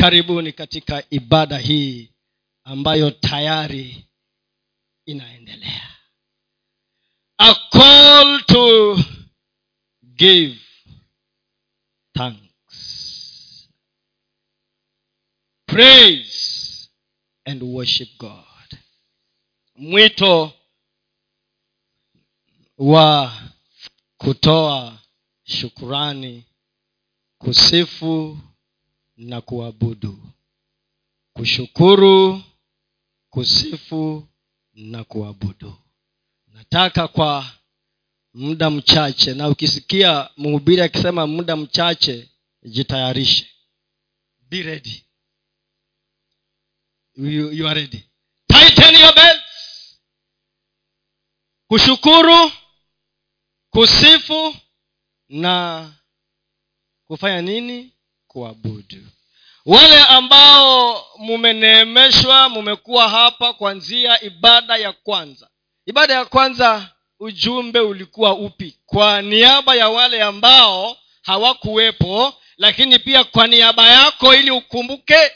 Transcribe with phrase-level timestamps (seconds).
[0.00, 2.12] karibuni katika ibada hii
[2.64, 4.06] ambayo tayari
[5.06, 5.96] inaendelea.
[7.38, 8.96] A call to
[10.02, 10.58] give
[12.12, 13.68] thanks
[15.66, 16.88] praise
[17.44, 18.78] and worship god.
[19.74, 20.52] Mwito
[22.78, 23.40] wa
[24.16, 24.98] kutoa
[25.44, 26.44] shukurani
[27.38, 28.38] kusifu
[29.20, 30.18] na kuabudu
[31.32, 32.42] kushukuru
[33.30, 34.28] kusifu
[34.74, 35.74] na kuabudu.
[36.46, 37.52] Nataka kwa
[38.34, 42.30] muda mchache na ukisikia mhubiri akisema muda mchache
[42.62, 43.50] jitayarishe.
[44.40, 45.04] Be ready.
[47.16, 48.04] You, you are ready.
[48.48, 49.98] Tighten your belts.
[51.68, 52.52] Kushukuru
[53.70, 54.56] kusifu
[55.28, 55.94] na
[57.06, 57.92] kufanya nini
[58.30, 59.06] kuabudu.
[59.66, 65.48] Wale ambao mumeneemeshwa mumekuwa hapa kwanzia ibada ya kwanza.
[65.86, 68.78] Ibada ya kwanza ujumbe ulikuwa upi?
[68.86, 75.32] Kwa niaba ya wale ambao hawakuwepo lakini pia kwa niaba yako ili ukumbuke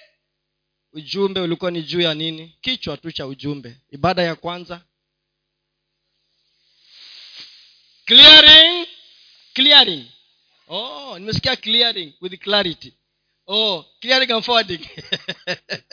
[0.92, 2.56] ujumbe ulikuwa ni juu ya nini?
[2.60, 3.76] Kichwa tu cha ujumbe.
[3.90, 4.80] Ibada ya kwanza.
[8.04, 8.86] Clearing.
[9.54, 10.06] Clearing
[10.68, 12.94] oh nimesikia clearing with clarity.
[13.46, 14.88] Oh clearing and forwarding.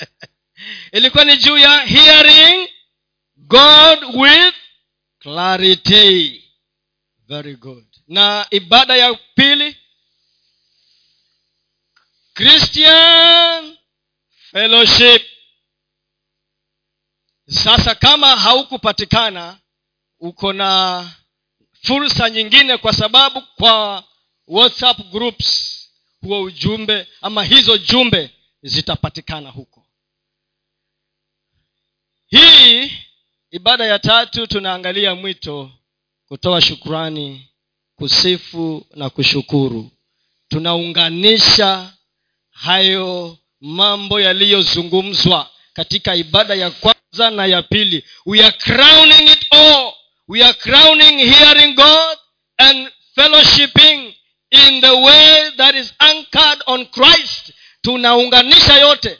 [0.91, 2.69] Ilikuwa ni juu ya hearing
[3.37, 4.55] god with
[5.19, 6.43] clarity.
[7.27, 7.85] Very good.
[8.07, 9.77] Na ibada ya pili
[12.33, 13.77] christian
[14.51, 15.21] fellowship.
[17.47, 19.57] Sasa kama haukupatikana
[20.19, 21.11] uko na
[21.81, 24.03] fursa nyingine kwa sababu kwa
[24.51, 25.77] whatsapp groups
[26.21, 28.29] huo ujumbe ama hizo jumbe
[28.63, 29.85] zitapatikana huko.
[32.27, 32.91] Hii
[33.51, 35.71] ibada ya tatu tunaangalia mwito
[36.27, 37.47] kutoa shukrani
[37.95, 39.91] kusifu na kushukuru.
[40.49, 41.93] Tunaunganisha
[42.49, 48.05] hayo mambo yaliyozungumzwa katika ibada ya kwanza na ya pili.
[48.25, 49.93] We are crowning it all.
[50.27, 52.17] We are crowning hearing god
[52.57, 54.13] and fellowshipping
[54.51, 57.51] in the way that is anchored on christ
[57.81, 59.19] tunaunganisha yote.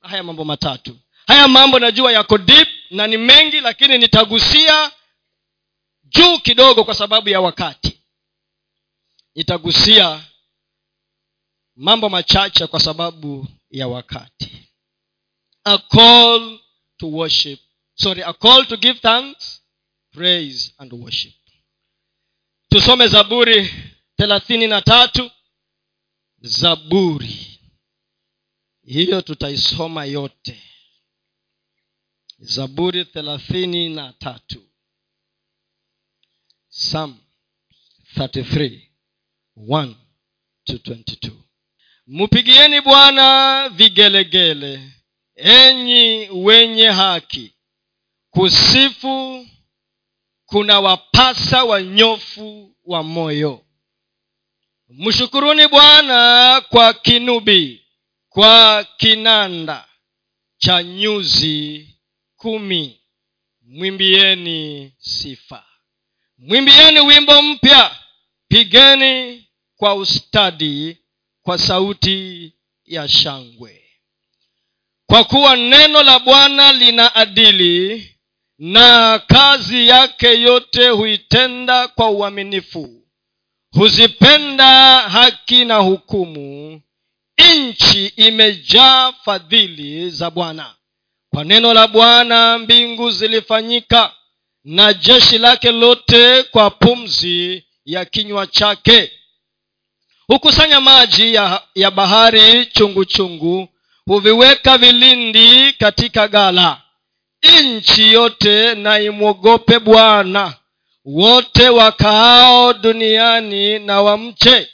[0.00, 0.98] Haya mambo matatu.
[1.26, 4.92] Haya mambo najua yako deep na ni mengi lakini nitagusia
[6.04, 8.00] juu kidogo kwa sababu ya wakati.
[9.34, 10.24] Nitagusia
[11.76, 14.68] mambo machache kwa sababu ya wakati.
[15.64, 16.58] A call
[16.96, 17.60] to worship.
[17.94, 19.62] Sorry a call to give thanks
[20.12, 21.34] praise and worship.
[22.68, 23.74] Tusome zaburi
[24.16, 25.30] thelathini na tatu
[26.40, 27.60] zaburi.
[28.86, 30.62] Hiyo tutaisoma yote.
[32.38, 34.62] Zaburi thelathini na tatu.
[36.68, 37.18] Sam
[38.16, 38.80] 33
[39.56, 39.94] 1
[40.64, 41.30] to 22
[42.06, 44.92] mpigieni bwana vigelegele
[45.36, 47.54] enyi wenye haki.
[48.30, 49.46] Kusifu
[50.46, 53.66] kuna wapasa wanyofu wa moyo
[54.88, 57.84] mshukuruni bwana kwa kinubi
[58.28, 59.88] kwa kinanda
[60.58, 61.88] cha nyuzi
[62.36, 63.00] kumi.
[63.66, 65.64] Mwimbieni sifa.
[66.38, 67.96] Mwimbieni wimbo mpya.
[68.48, 69.46] Pigeni
[69.76, 70.98] kwa ustadi
[71.42, 72.52] kwa sauti
[72.84, 73.84] ya shangwe.
[75.06, 78.10] Kwa kuwa neno la bwana lina adili
[78.58, 83.03] na kazi yake yote huitenda kwa uaminifu
[83.74, 86.80] huzipenda haki na hukumu.
[87.56, 90.74] Nchi imejaa fadhili za bwana.
[91.30, 94.12] Kwa neno la bwana mbingu zilifanyika
[94.64, 99.12] na jeshi lake lote kwa pumzi ya kinywa chake.
[100.26, 103.68] Hukusanya maji ya, ya bahari chungu chungu
[104.06, 106.80] huviweka vilindi katika gala.
[107.62, 110.54] Nchi yote na imwogope bwana
[111.04, 114.68] wote wakaao duniani na wamche.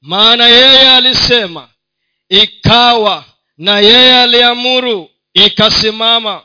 [0.00, 1.68] Maana yeye alisema
[2.28, 3.24] ikawa
[3.58, 6.42] na yeye aliamuru ikasimama.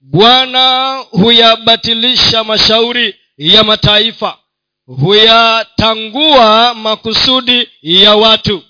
[0.00, 4.38] Bwana huyabatilisha mashauri ya mataifa
[4.86, 8.62] huyatangua makusudi ya watu.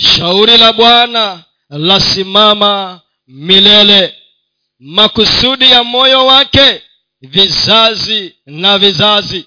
[0.00, 4.14] Shauri la bwana lasimama milele.
[4.80, 6.82] Makusudi ya moyo wake
[7.20, 9.46] vizazi na vizazi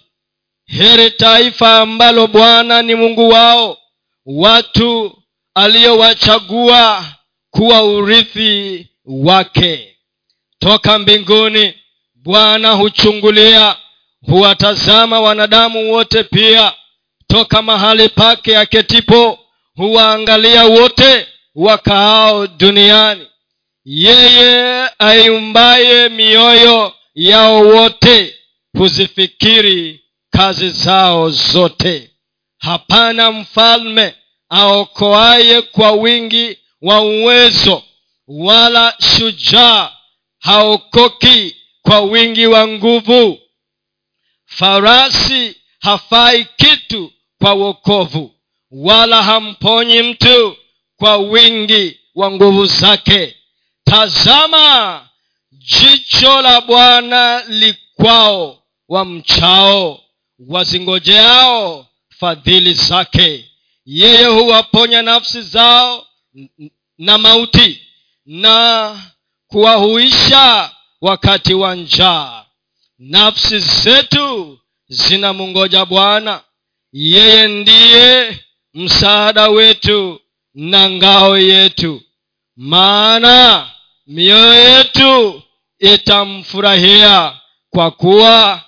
[0.65, 3.77] heri taifa ambalo bwana ni mungu wao
[4.25, 5.18] watu
[5.56, 7.06] aliyowachagua
[7.51, 9.95] kuwa urithi wake.
[10.60, 11.74] Toka mbinguni
[12.15, 13.75] bwana huchungulia
[14.21, 16.74] huwatazama wanadamu wote pia.
[17.27, 19.39] Toka mahali pake aketipo
[19.75, 23.27] huwaangalia wote wakaao duniani.
[23.86, 28.36] Yeye aiumbaye mioyo yao wote
[28.77, 30.02] huzifikiri
[30.38, 32.09] kazi zao zote.
[32.59, 34.15] Hapana mfalme
[34.50, 37.83] aokoaye kwa wingi wa uwezo
[38.27, 39.91] wala shujaa
[40.39, 43.39] haokoki kwa wingi wa nguvu.
[44.45, 48.36] Farasi hafai kitu kwa wokovu
[48.71, 50.57] wala hamponyi mtu
[50.97, 53.36] kwa wingi wa nguvu zake.
[53.83, 55.07] Tazama
[55.51, 60.02] jicho la bwana likwao wamchao
[60.39, 61.88] wazingojeao
[62.19, 63.50] fadhili zake.
[63.85, 66.07] Yeye huwaponya nafsi zao
[66.97, 67.81] na mauti
[68.25, 69.01] na
[69.47, 70.71] kuwahuisha
[71.01, 72.45] wakati wa njaa.
[73.00, 76.41] Nafsi zetu zinamngoja bwana.
[76.94, 78.39] Yeye ndiye
[78.74, 80.19] msaada wetu
[80.53, 82.01] na ngao yetu.
[82.56, 83.69] Maana
[84.07, 85.41] mioyo yetu
[85.79, 87.38] itamfurahia
[87.69, 88.62] kwa kuwa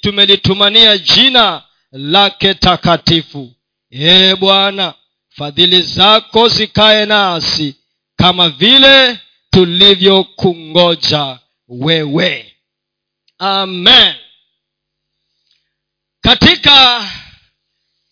[0.00, 1.62] tumelitumania jina
[1.92, 3.52] lake takatifu.
[3.92, 4.94] Ee bwana
[5.28, 7.74] fadhili zako zikaye nasi
[8.16, 9.18] kama vile
[9.50, 11.38] tulivyokungoja
[11.68, 12.54] wewe.
[13.38, 14.14] Amen.
[16.20, 17.08] Katika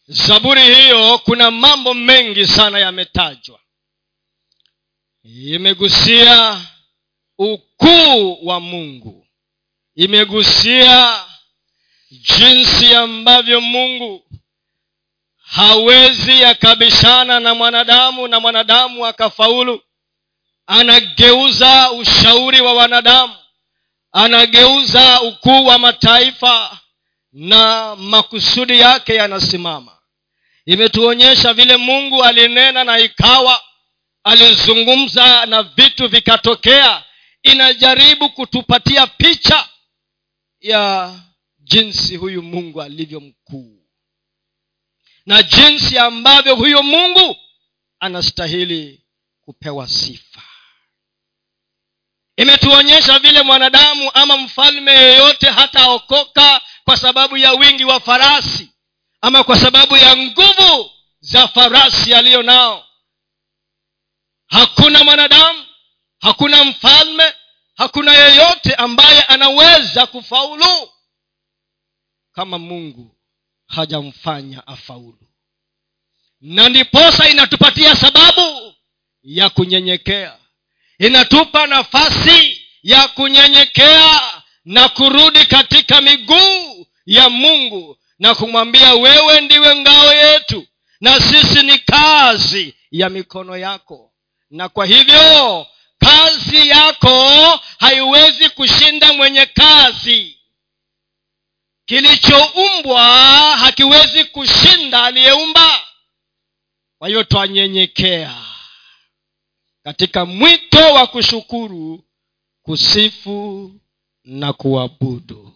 [0.06, 3.60] zaburi hiyo kuna mambo mengi sana yametajwa.
[5.24, 6.60] Imegusia
[7.38, 9.25] ukuu wa mungu
[9.96, 11.24] imegusia
[12.10, 14.26] jinsi ambavyo mungu
[15.46, 19.82] hawezi akabishana na mwanadamu na mwanadamu akafaulu.
[20.66, 23.34] Anageuza ushauri wa wanadamu
[24.12, 26.78] anageuza ukuu wa mataifa
[27.32, 29.92] na makusudi yake yanasimama.
[30.66, 33.62] Imetuonyesha vile mungu alinena na ikawa
[34.24, 37.02] alizungumza na vitu vikatokea.
[37.42, 39.68] Inajaribu kutupatia picha
[40.68, 41.14] ya
[41.58, 43.82] jinsi huyu mungu alivyo mkuu.
[45.26, 47.36] Na jinsi ambavyo huyo mungu
[48.00, 49.04] anastahili
[49.40, 50.42] kupewa sifa.
[52.36, 58.70] Imetuonyesha vile mwanadamu ama mfalme yeyote hataokoka kwa sababu ya wingi wa farasi
[59.20, 60.90] ama kwa sababu ya nguvu
[61.20, 62.86] za farasi aliyo nao
[64.46, 65.64] hakuna mwanadamu
[66.20, 67.34] hakuna mfalme
[67.76, 70.90] hakuna yeyote ambaye anaweza kufaulu
[72.32, 73.16] kama mungu
[73.66, 75.18] hajamfanya afaulu.
[76.40, 78.74] Na ndiposa inatupatia sababu
[79.22, 80.36] ya kunyenyekea.
[80.98, 84.20] Inatupa nafasi ya kunyenyekea
[84.64, 90.66] na kurudi katika miguu ya mungu na kumwambia wewe ndiwe ngao yetu
[91.00, 94.12] na sisi ni kazi ya mikono yako.
[94.50, 95.66] Na kwa hivyo
[95.98, 97.30] kazi yako
[97.78, 100.38] haiwezi kushinda mwenye kazi.
[101.86, 103.02] Kilichoumbwa
[103.56, 105.82] hakiwezi kushinda aliyeumba.
[106.98, 108.34] Kwa hiyo twanyenyekea
[109.84, 112.04] katika mwito wa kushukuru
[112.62, 113.72] kusifu
[114.24, 115.52] na kuabudu.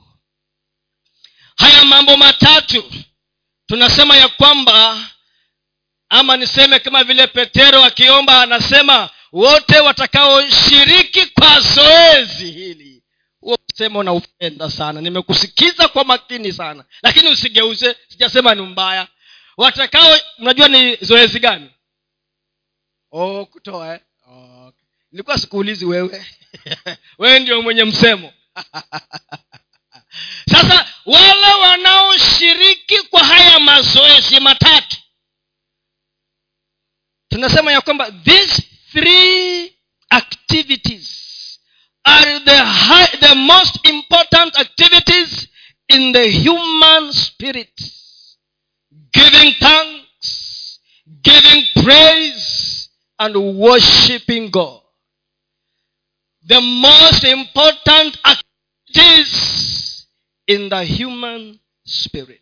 [1.56, 2.92] Haya mambo matatu
[3.66, 5.09] tunasema ya kwamba
[6.09, 13.02] ama niseme kama vile petero akiomba anasema wote watakaoshiriki kwa zoezi hili.
[13.40, 15.00] Huo msemo unaupenda sana.
[15.00, 16.84] Nimekusikiza kwa makini sana.
[17.02, 19.08] Lakini usigeuze sijasema ni mbaya.
[19.56, 21.70] Watakao mnajua ni zoezi gani?
[23.12, 24.00] Oh, kutoa eh?
[24.28, 24.72] oh,
[25.12, 26.26] nilikuwa sikuulizi wewe.
[27.18, 28.32] Wewe ndio mwenye msemo.
[30.52, 34.96] Sasa wale wanaoshiriki kwa haya mazoezi matatu.
[37.28, 39.70] Tunasema ya kwamba these three
[40.12, 41.59] activities
[42.04, 45.49] are the, high, the most important activities
[45.88, 47.70] in the human spirit.
[49.12, 50.00] Giving thanks
[51.23, 54.80] giving praise and worshiping god.
[56.47, 60.06] The most important activities
[60.47, 62.40] in the human spirit.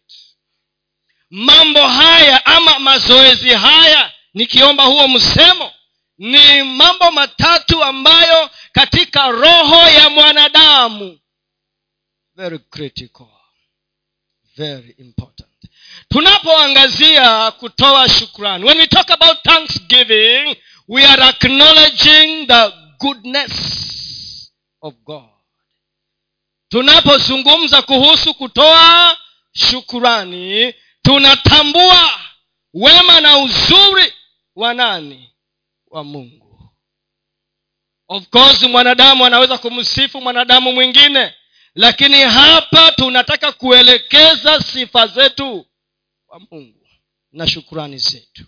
[1.30, 5.72] Mambo haya ama mazoezi haya nikiomba huo msemo
[6.18, 11.18] ni mambo matatu ambayo katika roho ya mwanadamu.
[12.34, 13.26] Very critical.
[14.56, 15.48] Very important.
[16.08, 18.64] Tunapoangazia kutoa shukrani.
[18.64, 20.56] When we talk about thanksgiving
[20.88, 23.52] we are acknowledging the goodness
[24.80, 25.24] of god.
[26.68, 29.16] Tunapozungumza kuhusu kutoa
[29.52, 32.10] shukurani tunatambua
[32.74, 34.12] wema na uzuri
[34.56, 35.32] wa nani
[35.90, 36.70] wa mungu.
[38.08, 41.34] Of course mwanadamu anaweza kumsifu mwanadamu mwingine
[41.74, 45.66] lakini hapa tunataka kuelekeza sifa zetu
[46.26, 46.86] kwa mungu
[47.32, 48.44] na shukurani zetu.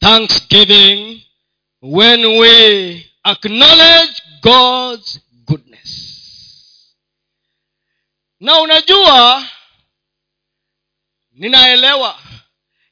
[0.00, 1.22] Thanksgiving
[1.82, 6.14] when we acknowledge god's goodness.
[8.40, 9.48] Na unajua
[11.32, 12.20] ninaelewa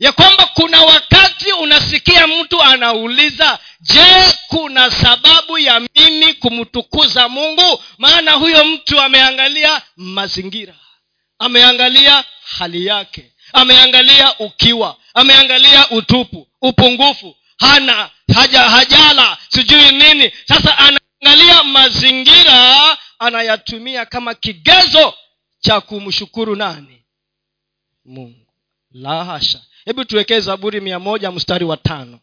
[0.02, 7.82] ya kwamba kuna wakati unasikia mtu anauliza je kuna sababu ya mimi kumtukuza mungu?
[7.98, 10.74] Maana huyo mtu ameangalia mazingira
[11.38, 12.24] ameangalia
[12.58, 20.32] hali yake ameangalia ukiwa ameangalia utupu upungufu hana haja hajala sijui nini.
[20.48, 25.14] Sasa anaangalia mazingira anayatumia kama kigezo
[25.60, 27.02] cha kumshukuru nani?
[28.04, 28.46] Mungu.
[28.90, 32.20] La hasha hebu tuwekee zaburi mia moja mstari wa tano.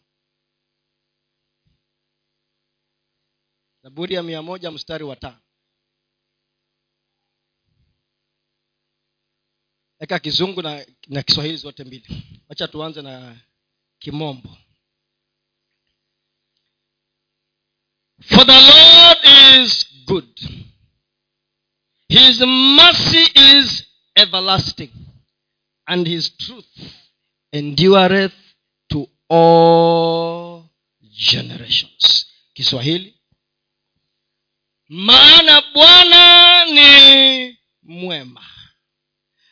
[3.82, 5.40] Zaburi ya mia moja mstari wa tano.
[9.98, 12.22] Eka kizungu na, na kiswahili zote mbili.
[12.48, 13.36] Wacha tuanze na
[13.98, 14.56] kimombo.
[18.22, 19.18] For the lord
[19.64, 20.40] is good.
[22.08, 24.90] His mercy is everlasting
[25.86, 26.66] and his truth
[27.52, 28.32] endureth
[28.88, 30.64] to all
[31.02, 32.26] generations.
[32.54, 33.14] Kiswahili
[34.88, 38.46] maana bwana ni mwema.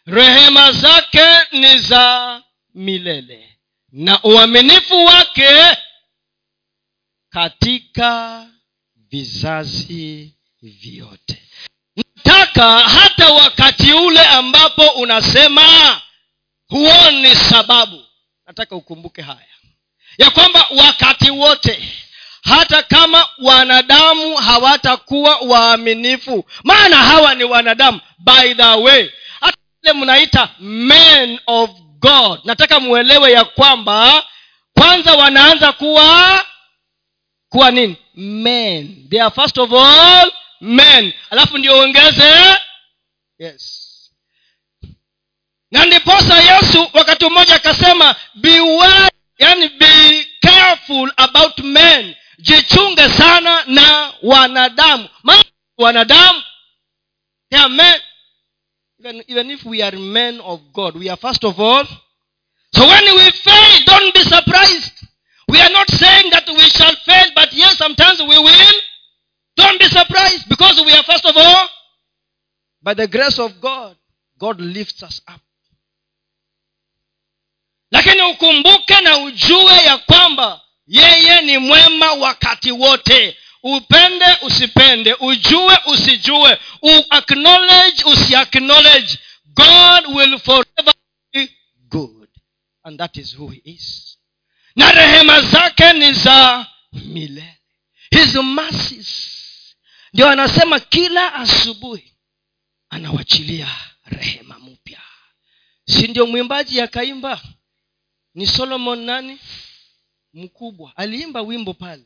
[0.07, 2.43] Rehema zake ni za
[2.75, 3.59] milele
[3.93, 5.77] na uaminifu wake
[7.31, 8.47] katika
[8.97, 11.43] vizazi vyote.
[11.97, 16.01] Nataka hata wakati ule ambapo unasema
[16.69, 18.05] huoni sababu.
[18.47, 19.49] Nataka ukumbuke haya.
[20.19, 21.89] Ya kwamba wakati wote
[22.45, 29.11] hata kama wanadamu hawatakuwa waaminifu maana hawa ni wanadamu by the way
[29.41, 32.41] hata ile mnaita men of god.
[32.45, 34.27] Nataka mwelewe ya kwamba
[34.79, 36.45] kwanza wanaanza kuwa
[37.49, 37.97] kuwa nini?
[38.15, 39.09] Men.
[39.11, 41.13] They are first of all men.
[41.31, 42.57] Alafu ndio ongeze
[43.39, 43.78] yes
[45.71, 52.15] na ndiposa yesu wakati mmoja akasema beware yani be careful about men.
[52.39, 55.09] Jichunge sana na wanadamu.
[55.79, 56.43] Wanadamu
[57.51, 58.01] they are men.
[59.01, 61.87] Even, even if we are men of god we are first of all.
[62.75, 64.93] So when we fail don't be surprised.
[65.49, 68.75] We are not saying that we shall fail but yes sometimes we will.
[69.57, 71.69] Don't be surprised because we are first of all
[72.83, 73.97] by the grace of god
[74.39, 75.41] god lifts us up
[77.91, 83.37] lakini ukumbuke na ujue ya kwamba yeye ni mwema wakati wote.
[83.63, 85.15] Upende usipende.
[85.15, 86.59] Ujue usijue.
[86.83, 89.19] Uacknowledge usiacknowledge.
[89.45, 90.95] God will forever
[91.33, 91.49] be
[91.89, 92.29] good.
[92.85, 94.19] And that is who he is.
[94.77, 97.59] Na rehema zake ni za milele.
[98.11, 99.35] His mercies.
[100.13, 102.15] Ndio anasema kila asubuhi
[102.91, 103.69] anawachilia
[104.05, 105.01] rehema mpya.
[105.87, 107.41] Si ndio mwimbaji akaimba
[108.35, 109.39] ni solomon nani?
[110.35, 110.93] Mkubwa.
[110.97, 112.05] Aliimba wimbo pale.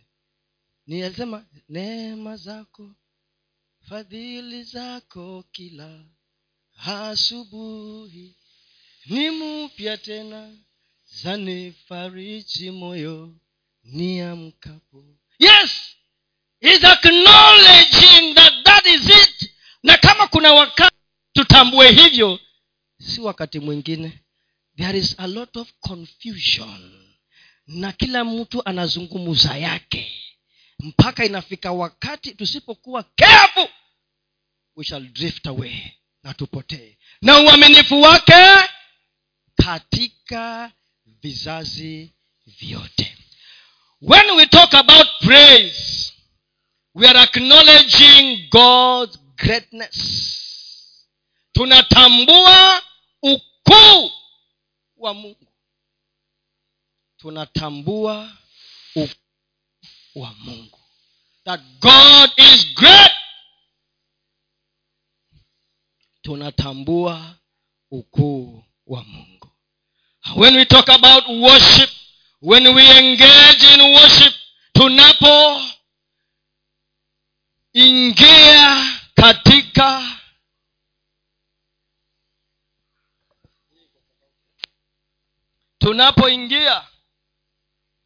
[0.87, 2.91] Ni alisema neema zako
[3.89, 6.05] fadhili zako kila
[6.87, 8.35] asubuhi.
[9.07, 10.57] Ni mpya tena
[11.05, 13.35] zanifariji moyo
[13.85, 15.05] niamkapo.
[15.39, 15.97] Yes!
[16.61, 19.51] Is acknowledging that that is it.
[19.83, 20.97] Na kama kuna wakati
[21.33, 22.41] tutambue hivyo
[23.01, 24.22] si wakati mwingine
[24.77, 26.99] there is a lot of confusion.
[27.67, 30.13] Na kila mtu anazungumza yake.
[30.79, 33.69] Mpaka inafika wakati tusipokuwa careful
[34.77, 36.99] we shall drift away na tupotee.
[37.23, 38.69] Na uaminifu wake
[39.57, 40.73] katika
[41.07, 42.13] vizazi
[42.47, 43.17] vyote.
[44.03, 46.13] When we talk about praise
[46.95, 49.99] we are acknowledging god's greatness.
[51.53, 52.83] Tunatambua
[53.23, 54.11] ukuu
[55.03, 55.47] wa mungu.
[57.17, 58.37] Tunatambua
[58.95, 59.15] ukuu
[60.15, 60.79] wa mungu.
[61.45, 63.13] That god is great.
[66.23, 67.35] Tunatambua
[67.91, 69.49] ukuu wa mungu.
[70.37, 71.91] When we talk about worship
[72.41, 74.35] when we engage in worship
[74.73, 75.73] tunapoingia
[79.15, 80.03] katika
[85.83, 86.87] tunapoingia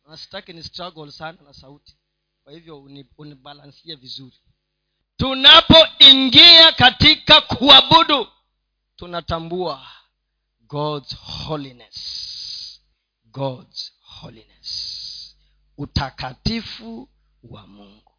[0.09, 1.97] nasitaki ni struggle sana na sauti.
[2.45, 2.83] Kwa hivyo
[3.19, 4.37] unibalansie vizuri.
[5.17, 8.29] Tunapoingia katika kuabudu
[8.97, 9.87] tunatambua
[10.61, 11.97] god's holiness.
[13.25, 15.37] God's holiness.
[15.79, 17.09] Utakatifu
[17.43, 18.13] wa mungu.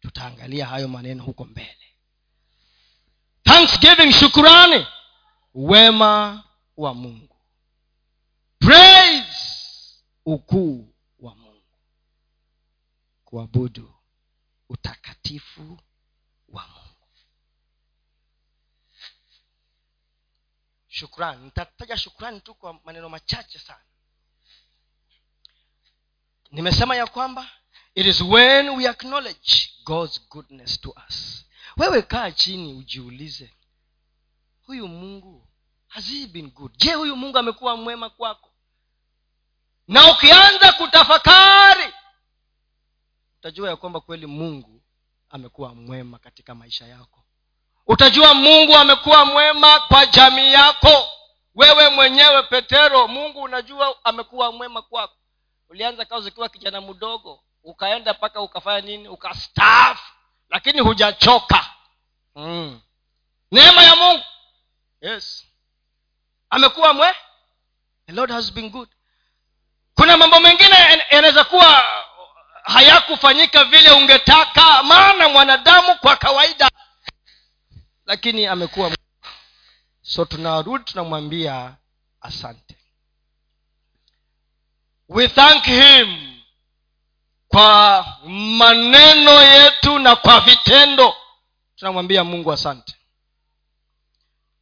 [0.00, 1.96] Tutaangalia hayo maneno huko mbele.
[3.42, 4.86] Thanksgiving shukurani.
[5.54, 6.44] Wema
[6.76, 7.37] wa mungu
[10.32, 11.78] ukuu wa mungu.
[13.24, 13.94] Kuabudu
[14.68, 15.78] utakatifu
[16.48, 17.08] wa mungu.
[20.88, 21.44] Shukrani.
[21.44, 23.84] Nitataja shukrani tu kwa maneno machache sana.
[26.50, 27.50] Nimesema ya kwamba
[27.94, 31.44] it is when we acknowledge god's goodness to us.
[31.76, 33.54] Wewe kaa chini ujiulize
[34.62, 35.48] huyu mungu
[35.88, 36.76] has he been good?
[36.76, 38.47] Je huyu mungu amekuwa mwema kwako
[39.88, 41.92] na ukianza kutafakari
[43.38, 44.82] utajua ya kwamba kweli mungu
[45.30, 47.24] amekuwa mwema katika maisha yako.
[47.86, 51.08] Utajua mungu amekuwa mwema kwa jamii yako.
[51.54, 55.14] Wewe mwenyewe petero mungu unajua amekuwa mwema kwako.
[55.68, 59.08] Ulianza kazi ukiwa kijana mdogo ukaenda mpaka ukafanya nini?
[59.08, 60.12] Ukastaafu.
[60.50, 61.66] Lakini hujachoka.
[62.34, 62.80] Mm.
[63.52, 64.24] neema ya mungu.
[65.00, 65.44] Yes.
[66.50, 67.14] Amekuwa mwe.
[68.06, 68.88] The lord has been good
[69.98, 70.76] kuna mambo mengine
[71.10, 71.84] yanaweza kuwa
[72.62, 76.70] hayakufanyika vile ungetaka maana mwanadamu kwa kawaida
[78.06, 78.90] lakini amekuwa
[80.02, 81.74] so tunarudi tunamwambia
[82.20, 82.76] asante.
[85.08, 86.38] We thank him
[87.48, 88.06] kwa
[88.58, 91.14] maneno yetu na kwa vitendo.
[91.76, 92.94] Tunamwambia mungu asante.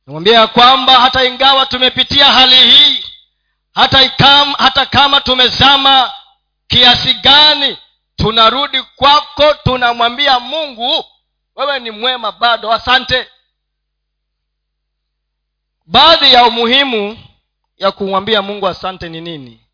[0.06, 3.04] Namwambia ya kwamba hata ingawa tumepitia hali hii
[3.76, 6.12] hata, ikam, hata kama tumezama
[6.66, 7.78] kiasi gani
[8.16, 11.04] tunarudi kwako tunamwambia mungu
[11.56, 12.72] wewe ni mwema bado.
[12.72, 13.28] Asante.
[15.86, 17.18] Baadhi ya umuhimu
[17.76, 19.66] ya kumwambia mungu asante ni nini?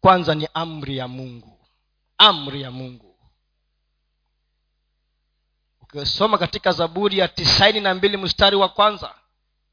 [0.00, 1.66] Kwanza ni amri ya mungu.
[2.18, 3.16] Amri ya mungu.
[5.80, 9.14] Ukisoma katika zaburi ya tisaini na mbili mstari wa kwanza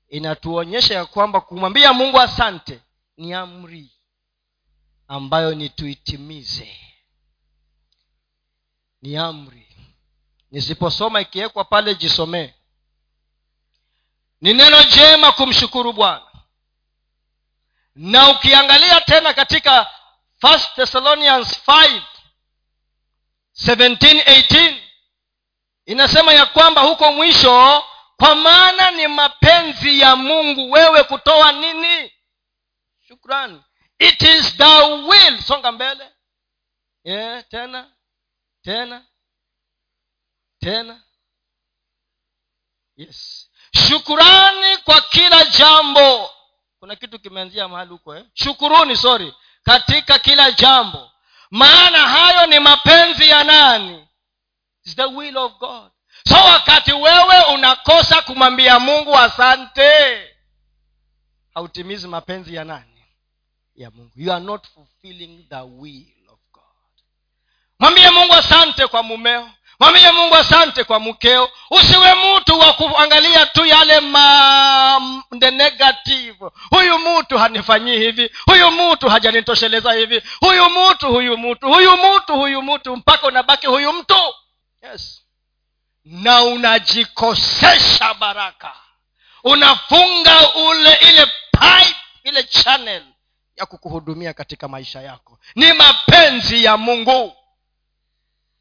[0.09, 2.81] inatuonyesha ya kwamba kumwambia mungu asante
[3.19, 3.91] ni amri
[5.07, 6.77] ambayo ni tuitimize.
[9.01, 9.67] Ni amri.
[10.51, 12.53] Nisiposoma ikiwekwa pale jisomee.
[14.41, 16.25] Ni neno jema kumshukuru bwana.
[17.95, 19.91] Na ukiangalia tena katika
[20.41, 22.01] first thessalonians 5
[23.65, 24.81] 17
[25.85, 27.83] inasema ya kwamba huko mwisho
[28.17, 32.11] kwa maana ni mapenzi ya mungu wewe kutoa nini
[33.29, 33.63] shukrani
[33.99, 35.37] it is the will.
[35.41, 36.09] Songa mbele.
[37.03, 37.87] Yeah, tena
[38.63, 39.05] tena
[40.61, 41.01] tena.
[42.95, 43.49] Yes.
[43.87, 46.29] Shukurani kwa kila jambo.
[46.79, 48.25] Kuna kitu kimeanzia mahali huko eh?
[48.33, 49.33] shukuruni sorry.
[49.63, 51.11] Katika kila jambo.
[51.51, 54.07] Maana hayo ni mapenzi ya nani?
[54.85, 55.91] It's the will of god.
[56.29, 60.25] So wakati wewe unakosa kumwambia mungu asante
[61.53, 62.98] hautimizi mapenzi ya nani
[63.79, 64.11] ya mungu.
[64.15, 66.63] You are not fulfilling the will of god.
[67.79, 69.51] Mwambie mungu asante kwa mumeo.
[69.79, 75.01] Mwambie mungu asante kwa mkeo usiwe mtu wa kuangalia tu yale ma
[75.39, 76.37] the negative.
[76.69, 78.31] Huyu mtu hanifanyii hivi.
[78.45, 80.21] Huyu mtu hajanitosheleza hivi.
[80.39, 81.67] Huyu mtu huyu mtu.
[81.67, 82.95] Huyu mtu huyu mtu.
[82.97, 84.33] Mpaka unabaki huyu mtu.
[84.83, 85.21] Yes.
[86.05, 88.73] Na unajikosesha baraka.
[89.43, 93.03] Unafunga ule ile pipe ile channel
[93.59, 95.39] ya kukuhudumia katika maisha yako.
[95.55, 97.35] Ni mapenzi ya mungu.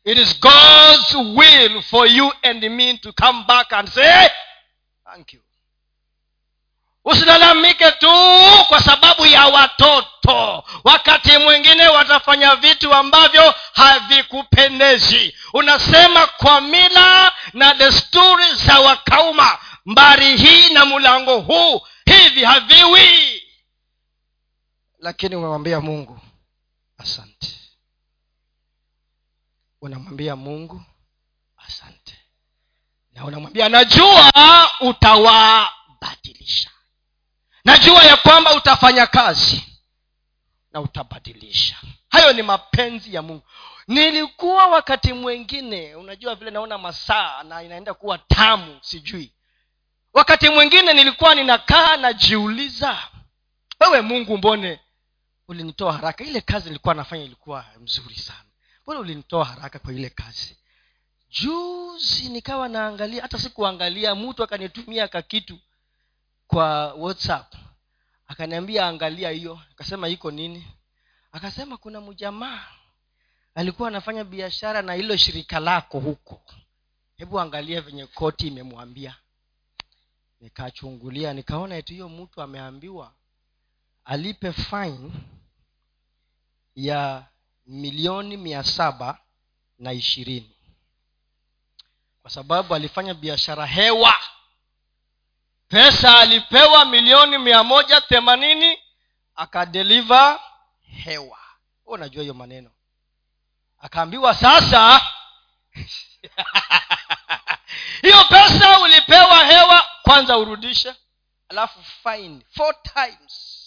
[0.05, 4.29] It is god's will for you and me to come back and say
[5.05, 5.41] thank you.
[7.05, 8.13] Usilalamike tu
[8.69, 10.65] kwa sababu ya watoto.
[10.85, 15.35] Wakati mwingine watafanya vitu ambavyo havikupendezi.
[15.53, 23.43] Unasema kwa mila na desturi za wakauma mbari hii na mlango huu hivi haviwi
[24.99, 26.21] lakini umemwambia mungu
[26.99, 27.55] asante.
[29.81, 30.83] Unamwambia mungu
[31.57, 32.19] asante.
[33.13, 34.33] Na unamwambia najua
[34.81, 36.71] utawabadilisha.
[37.65, 39.65] Najua ya kwamba utafanya kazi
[40.73, 41.77] na utabadilisha.
[42.09, 43.43] Hayo ni mapenzi ya mungu.
[43.89, 49.33] Nilikuwa wakati mwingine unajua vile naona masaa na inaenda kuwa tamu sijui.
[50.13, 53.09] Wakati mwingine nilikuwa ninakaa najiuliza
[53.81, 54.81] wewe mungu mbone
[55.49, 56.25] ulinitoa haraka.
[56.25, 58.45] Ile kazi nilikuwa nafanya ilikuwa mzuri sana.
[58.83, 60.57] Mbona ulinitoa haraka kwa ile kazi?
[61.31, 65.59] Juzi nikawa naangalia hata sikuangalia mtu akanitumia kakitu
[66.47, 67.55] kwa whatsapp.
[68.27, 69.61] Akaniambia angalia hiyo.
[69.73, 70.67] Akasema iko nini?
[71.33, 72.65] Akasema kuna mjamaa
[73.55, 76.43] alikuwa anafanya biashara na hilo shirika lako huko.
[77.17, 79.17] Hebu angalia venye koti imemwambia.
[80.41, 83.13] Nikachungulia nikaona hiyo mtu ameambiwa
[84.05, 85.11] alipe fine
[86.79, 87.27] ya
[87.67, 89.19] milioni mia saba
[89.79, 90.57] na ishirini.
[92.23, 94.15] Kwa sababu alifanya biashara hewa.
[95.69, 98.79] Pesa alipewa milioni mia moja themanini
[99.35, 100.41] akadeliva
[101.05, 101.39] hewa.
[101.87, 102.71] Unajua hiyo maneno.
[103.79, 105.01] Akaambiwa sasa
[108.03, 110.95] hiyo pesa ulipewa hewa kwanza urudishe.
[111.49, 113.65] Alafu fine four times.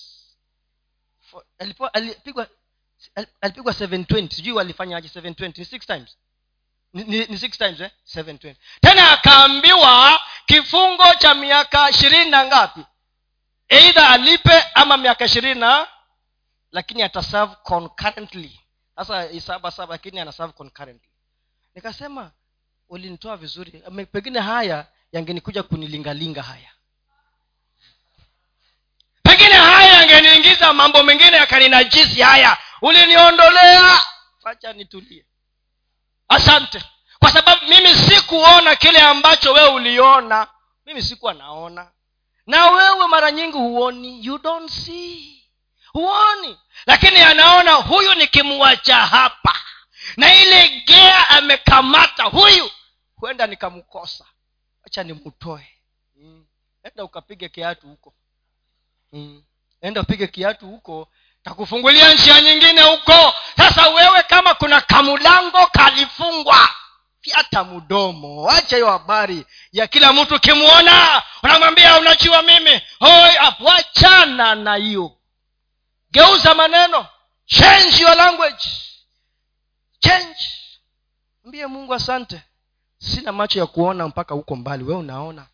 [1.94, 2.48] Alipigwa
[3.42, 6.18] alipigwa 720 sijui walifanyaje 720 ni six times.
[6.94, 7.92] Ni, ni, ni six times eh?
[8.16, 12.86] 720 tena akaambiwa kifungo cha miaka ishirini na ngapi?
[13.70, 15.88] Eidha alipe ama miaka ishirini na
[16.72, 18.60] lakini ataserve concurrently.
[18.96, 21.10] Sasa saba lakini anaserve concurrently.
[21.76, 22.32] Nikasema
[22.90, 23.84] ulinitoa vizuri.
[24.12, 26.72] Pengine haya yangenikuja kunilingalinga haya.
[29.24, 29.81] Pengine haya
[30.42, 32.58] yangeniingiza mambo mengine yakaninajisi haya.
[32.82, 34.02] Uliniondolea.
[34.44, 35.26] Wacha nitulie.
[36.28, 36.84] Asante.
[37.20, 40.48] Kwa sababu mimi sikuona kile ambacho wewe uliona.
[40.86, 41.92] Mimi sikuwa naona.
[42.48, 44.26] Na wewe mara nyingi huoni.
[44.26, 45.44] You don't see.
[45.94, 46.58] Huoni.
[46.86, 49.56] Lakini anaona huyu nikimwacha hapa.
[50.18, 52.72] Na ile gea amekamata huyu
[53.16, 54.26] huenda nikamkosa.
[54.86, 55.68] Acha nimtoe.
[56.16, 56.46] Mm.
[56.84, 58.14] enda ukapige kiatu huko.
[59.14, 59.44] Mm.
[59.82, 61.08] Enda upige kiatu huko.
[61.44, 63.34] Takufungulia njia nyingine huko.
[63.58, 66.70] Sasa wewe kama kuna kamulango kalifungwa.
[67.22, 71.24] Fyata mdomo acha hiyo habari ya kila mtu ukimwona.
[71.44, 72.82] Unamwambia unajua mimi?
[73.00, 75.12] Hoi wachana na hiyo.
[76.12, 77.06] Geuza maneno.
[77.46, 78.64] Change your language.
[80.00, 80.40] Change.
[81.46, 82.42] Mbie mungu asante.
[82.98, 84.84] Sina macho ya kuona mpaka huko mbali.
[84.84, 85.48] We unaona.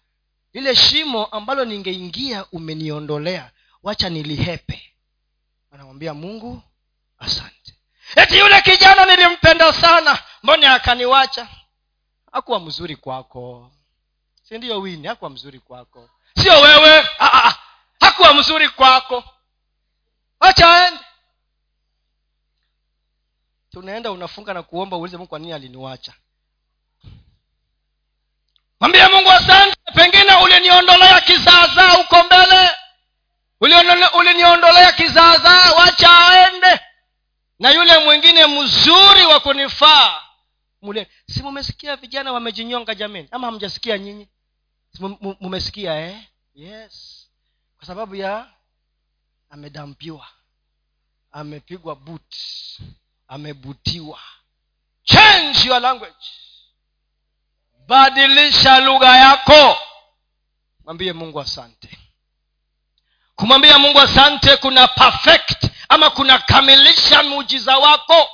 [0.53, 3.51] Lile shimo ambalo ningeingia umeniondolea
[3.83, 4.93] wacha nilihepe.
[5.71, 6.61] Anamwambia mungu
[7.19, 7.73] asante.
[8.15, 11.47] Eti yule kijana nilimpenda sana mbone akaniwacha?
[12.31, 13.71] Hakuwa mzuri kwako.
[14.43, 16.09] Si ndiyo wini hakuwa mzuri kwako.
[16.43, 16.99] Sio wewe.
[17.19, 17.55] Ah, ah,
[17.99, 19.23] hakuwa mzuri kwako.
[20.39, 20.99] Wacha aende.
[23.71, 26.13] Tunaenda unafunga na kuomba uulize mungu kwa nini aliniwacha.
[28.79, 29.77] Mwambie mungu asante.
[29.95, 32.69] Pengine uliniondolea kizaazaa huko mbele
[34.19, 36.79] uliniondolea kizaazaa wacha aende.
[37.59, 40.23] Na yule mwingine mzuri wa kunifaa.
[41.29, 44.27] Si mumesikia vijana wamejinyonga jamani ama hamjasikia nyinyi?
[45.39, 46.17] Mumesikia eh?
[46.55, 47.27] yes.
[47.77, 48.47] Kwa sababu ya
[49.49, 50.27] amedampiwa
[51.31, 52.35] amepigwa but
[53.27, 54.19] amebutiwa.
[55.03, 56.25] Change your language.
[57.87, 59.77] Badilisha lugha yako.
[60.85, 61.97] Mwambie mungu asante
[63.41, 68.29] kumwambia mungu asante kuna perfect ama kunakamilisha muujiza wako.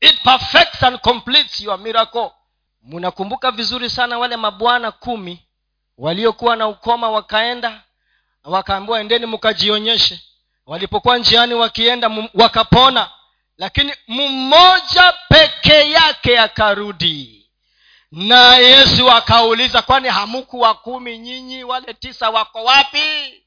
[0.00, 2.30] It perfects and completes your miracle.
[2.82, 5.42] Mnakumbuka vizuri sana wale mabwana kumi
[5.98, 7.80] waliokuwa na ukoma wakaenda
[8.44, 10.20] wakaambiwa endeni mkajionyeshe.
[10.66, 13.10] Walipokuwa njiani wakienda wakapona.
[13.58, 17.46] Lakini mmoja peke yake akarudi.
[18.12, 21.64] Na yesu akauliza kwani hamuku wa kumi nyinyi?
[21.64, 23.42] Wale tisa wako wapi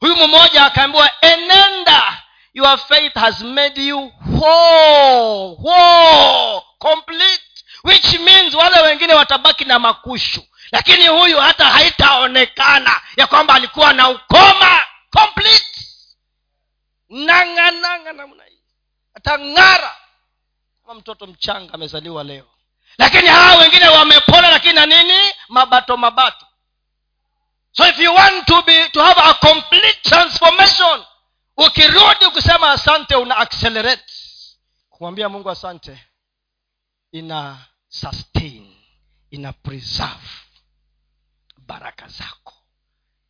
[0.00, 2.22] huyu mmoja akaambiwa enenda
[2.54, 7.42] your faith has made you whole, whole, complete
[7.84, 10.42] which means wale wengine watabaki na makushu.
[10.72, 15.64] Lakini huyu hata haitaonekana ya kwamba alikuwa na ukoma complete.
[17.08, 18.58] Nang'ananga namna hii.
[19.14, 19.96] Atang'ara
[20.86, 22.44] kama mtoto mchanga amezaliwa leo.
[22.98, 25.18] Lakini hawa wengine wamepona lakini na nini?
[25.48, 26.46] Mabato mabato
[27.78, 31.04] so if you want to be to have a complete transformation
[31.56, 34.12] ukirudi ukisema asante una accelerate.
[34.90, 35.98] Kumwambia mungu asante
[37.12, 38.74] ina sustain
[39.30, 40.28] ina preserve
[41.58, 42.54] baraka zako.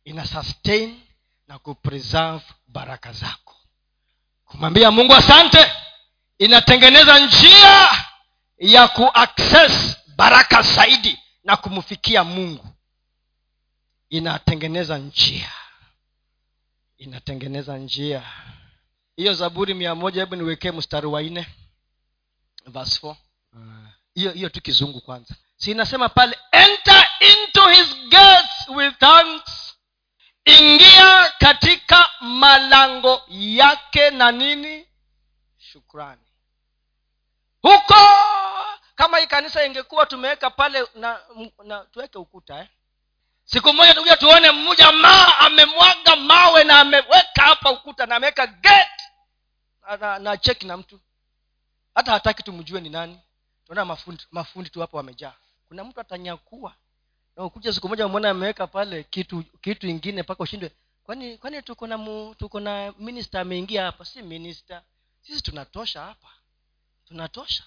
[0.03, 1.01] Ina sustain
[1.47, 3.55] na kupreserve baraka zako.
[4.45, 5.71] Kumwambia mungu asante
[6.37, 7.89] inatengeneza njia
[8.57, 12.68] ya kuaccess baraka zaidi na kumfikia mungu
[14.09, 15.51] inatengeneza njia.
[16.97, 18.23] Inatengeneza njia.
[19.15, 21.47] Hiyo zaburi mia moja hebu niwekee mstari wa nne.
[22.99, 23.15] Four.
[24.13, 25.35] hiyo hiyo tu kizungu kwanza.
[25.57, 29.75] Si inasema pale enter into his gates with thanks.
[30.45, 34.87] Ingia katika malango yake na nini?
[35.57, 36.21] Shukrani.
[37.61, 37.95] Huko
[38.95, 41.19] kama hii kanisa ingekuwa tumeweka pale na,
[41.65, 42.67] na tuweke ukuta eh?
[43.51, 49.03] Siku moja tukuja tuone mmoja maa amemwaga mawe na ameweka hapa ukuta na ameweka gate.
[49.89, 50.99] Na, na, na cheki na mtu.
[51.95, 53.19] Hata hataki tumjue ni nani.
[53.65, 55.33] Tunaona mafundi mafundi tu hapo wamejaa.
[55.67, 56.75] Kuna mtu atanyakua.
[57.37, 60.71] Na ukuja siku moja mwona ameweka pale kitu kitu ingine mpaka ushindwe.
[61.03, 61.97] Kwani kwani tuko na
[62.35, 64.05] tuko na minista ameingia hapa?
[64.05, 64.81] Si minista
[65.21, 66.27] sisi tunatosha hapa.
[67.07, 67.63] Tunatosha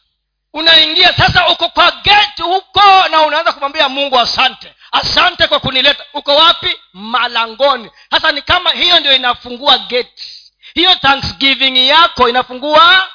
[0.52, 4.74] unaingia sasa uko kwa geti huko na unaanza kumwambia mungu asante.
[4.92, 6.04] Asante kwa kunileta.
[6.14, 6.76] Uko wapi?
[6.92, 7.90] Malangoni.
[8.10, 13.08] Sasa ni kama hiyo ndio inafungua geti hiyo thanksgiving yako inafungua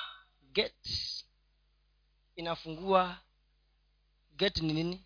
[0.52, 1.26] geti
[2.36, 3.15] inafungua
[4.36, 5.06] geti ni nini?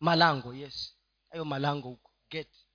[0.00, 0.94] Malango yes.
[1.30, 2.66] Hayo malango huko geti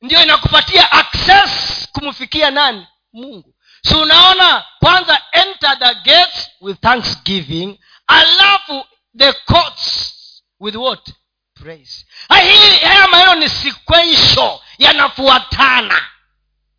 [0.00, 2.86] ndio inakupatia access kumfikia nani?
[3.12, 3.54] Mungu
[3.88, 8.84] si unaona kwanza enter the gates with thanksgiving alafu
[9.18, 11.10] the courts with what?
[11.54, 12.06] Praise.
[12.42, 16.02] Hii haya maneno ni sequential yanafuatana.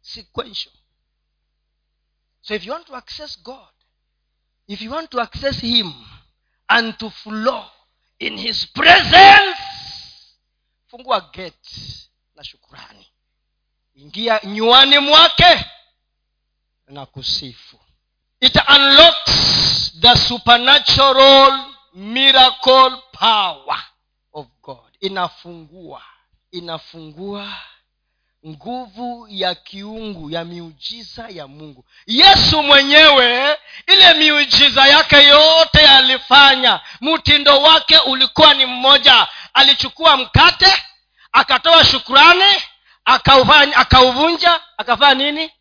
[0.01, 0.73] Sequential.
[2.41, 3.67] So if you want to access god
[4.67, 5.93] if you want to access him
[6.67, 7.65] and to flow
[8.19, 9.57] in his presence
[10.87, 11.69] fungua gate
[12.35, 13.07] na shukurani
[13.95, 15.65] ingia nywani mwake
[16.87, 17.79] na kusifu.
[18.41, 23.79] It unlocks the supernatural miracle power
[24.33, 24.91] of god.
[24.99, 26.01] Inafungua
[26.51, 27.47] inafungua
[28.47, 31.85] nguvu ya kiungu ya miujiza ya mungu.
[32.07, 36.79] Yesu mwenyewe ile miujiza yake yote alifanya.
[37.01, 39.27] Mtindo wake ulikuwa ni mmoja.
[39.53, 40.83] Alichukua mkate
[41.31, 42.61] akatoa shukurani
[43.75, 45.51] akauvunja akafanya nini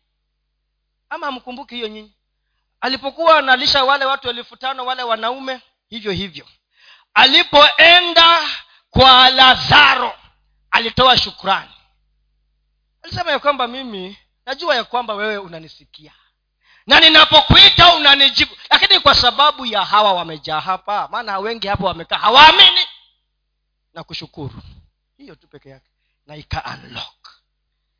[1.15, 2.13] ama amkumbuki hiyo nyinyi?
[2.81, 6.47] Alipokuwa analisha wale watu elfu tano wale wanaume hivyo hivyo.
[7.13, 8.49] Alipoenda
[8.89, 10.13] kwa lazaro
[10.71, 11.71] alitoa shukrani.
[13.03, 16.13] Alisema ya kwamba mimi najua ya kwamba wewe unanisikia.
[16.87, 18.55] Na ninapokuita unanijibu.
[18.69, 22.81] Lakini kwa sababu ya hawa wamejaa hapa maana wengi hapa wamekaa hawaamini.
[23.93, 24.61] Na kushukuru
[25.17, 25.89] hiyo tu peke yake.
[26.25, 27.29] Na ika unlock.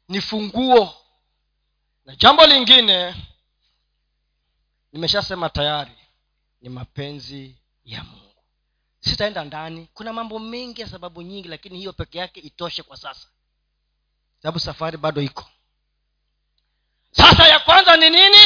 [0.08, 1.05] Ni funguo
[2.06, 3.16] na jambo lingine
[4.94, 5.92] nimeshasema tayari
[6.62, 8.22] ni mapenzi ya mungu.
[9.00, 13.28] Sitaenda ndani kuna mambo mengi ya sababu nyingi lakini hiyo peke yake itoshe kwa sasa.
[14.42, 15.50] Sababu safari bado iko.
[17.12, 18.38] Sasa ya kwanza ni nini?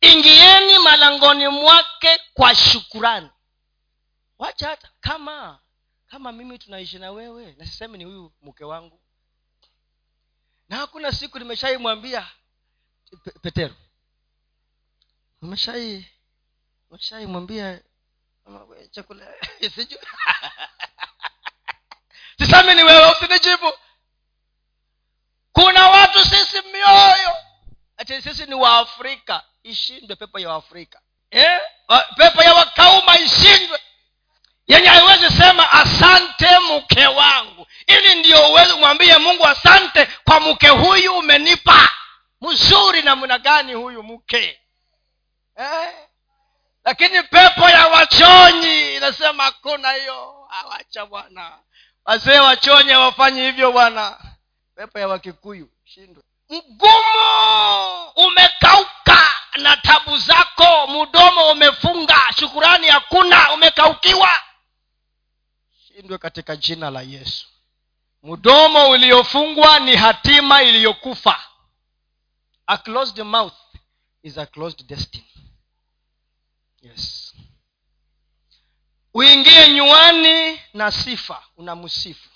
[0.00, 3.30] Ingieni malangoni mwake kwa shukurani.
[4.38, 5.58] Wacha hata kama
[6.06, 9.00] kama mimi tunaishi na wewe na sisemi ni huyu mke wangu.
[10.68, 12.28] Na hakuna siku nimeshaimwambia
[13.42, 13.74] petero.
[15.42, 16.06] Umeshai
[16.90, 17.80] umeshaimwambia
[18.90, 19.26] chakula
[19.74, 19.98] sijui.
[22.38, 23.72] Sisemi ni wewe usinijibu.
[25.52, 27.36] Kuna watu sisi mioyo.
[27.96, 31.60] Ati sisi ni waafrika ishindwe pepo ya waafrika eh?
[32.16, 33.78] pepo ya wakauma ishindwe.
[34.66, 37.66] Yenye haiwezi sema asante mke wangu.
[37.86, 41.90] Ili ndio uwezi umwambie mungu asante kwa mke huyu umenipa
[42.40, 44.60] mzuri namna gani huyu mke?
[45.56, 45.92] Eh?
[46.84, 50.48] lakini pepo ya wachonyi inasema hakuna hiyo.
[50.50, 51.58] Awacha bwana.
[52.04, 54.18] Wazee wachonyi hawafanyi hivyo bwana.
[54.76, 56.22] Pepo ya wakikuyu shindwe.
[56.48, 58.10] Mgumu!
[58.16, 60.86] Umekauka na tabu zako.
[60.86, 62.16] Mdomo umefunga.
[62.40, 63.52] Shukurani hakuna.
[63.52, 64.30] Umekaukiwa.
[65.88, 67.46] Shindwe katika jina la yesu.
[68.22, 71.38] Mdomo uliofungwa ni hatima iliyokufa
[72.70, 73.56] a closed mouth
[74.22, 75.26] is a closed destiny.
[76.82, 77.34] Yes.
[79.14, 82.30] Uingie nywani na sifa unamsifu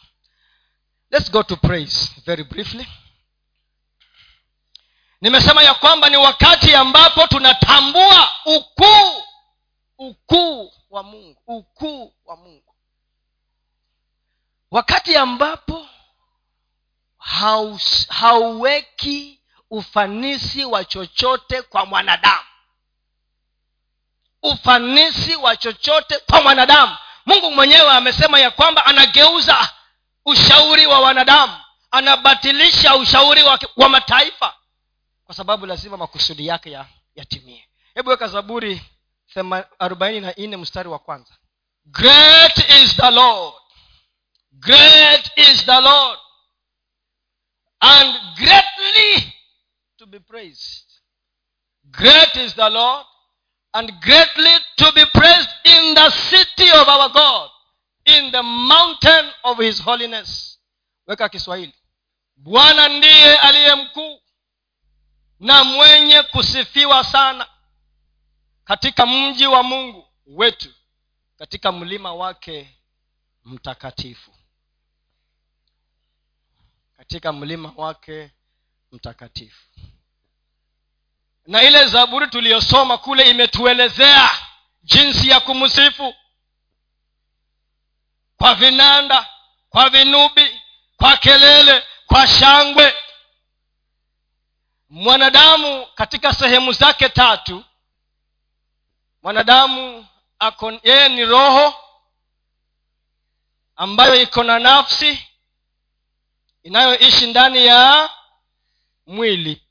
[1.11, 2.87] let's go to praise very briefly.
[5.21, 9.23] Nimesema ya kwamba ni wakati ambapo tunatambua ukuu
[9.99, 12.75] ukuu wa mungu ukuu wa mungu.
[14.71, 15.89] Wakati ambapo
[18.09, 19.41] hauweki
[19.75, 22.45] ufanisi wa chochote kwa mwanadamu.
[24.43, 26.97] Ufanisi wa chochote kwa mwanadamu.
[27.27, 29.71] Mungu mwenyewe amesema ya kwamba anageuza
[30.25, 31.61] ushauri wa wanadamu.
[31.91, 34.55] Anabatilisha ushauri wa, wa mataifa.
[35.25, 37.69] Kwa sababu lazima makusudi yake ya yatimie.
[37.95, 38.83] Hebu weka zaburi
[39.79, 41.35] arobaini na nne mstari wa kwanza.
[41.87, 43.55] Great is the lord.
[44.53, 46.19] Great is the lord
[47.81, 49.33] and greatly
[49.99, 50.85] to be praised.
[51.91, 53.05] Great is the lord
[53.75, 57.51] and greatly to be praised in the city of our god
[58.07, 60.59] in the mountain of his holiness.
[61.09, 61.75] Weka kiswahili.
[62.37, 64.21] Bwana ndiye aliye mkuu
[65.41, 67.49] na mwenye kusifiwa sana
[68.65, 70.75] katika mji wa mungu wetu
[71.39, 72.79] katika mlima wake
[73.45, 74.31] mtakatifu.
[76.97, 78.31] Katika mlima wake
[78.93, 79.74] mtakatifu
[81.47, 84.31] na ile zaburi tuliyosoma kule imetuelezea
[84.83, 86.15] jinsi ya kumsifu
[88.37, 89.29] kwa vinanda
[89.71, 90.61] kwa vinubi
[90.97, 92.95] kwa kelele kwa shangwe.
[94.89, 97.65] Mwanadamu katika sehemu zake tatu
[99.23, 100.07] mwanadamu
[100.83, 101.75] yeye ni roho
[103.77, 105.27] ambayo iko na nafsi
[106.63, 108.11] inayoishi ndani ya
[109.07, 109.63] mwili.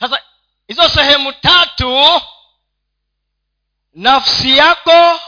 [0.00, 0.22] Sasa
[0.68, 2.20] hizo sehemu tatu
[3.92, 5.20] nafsi yako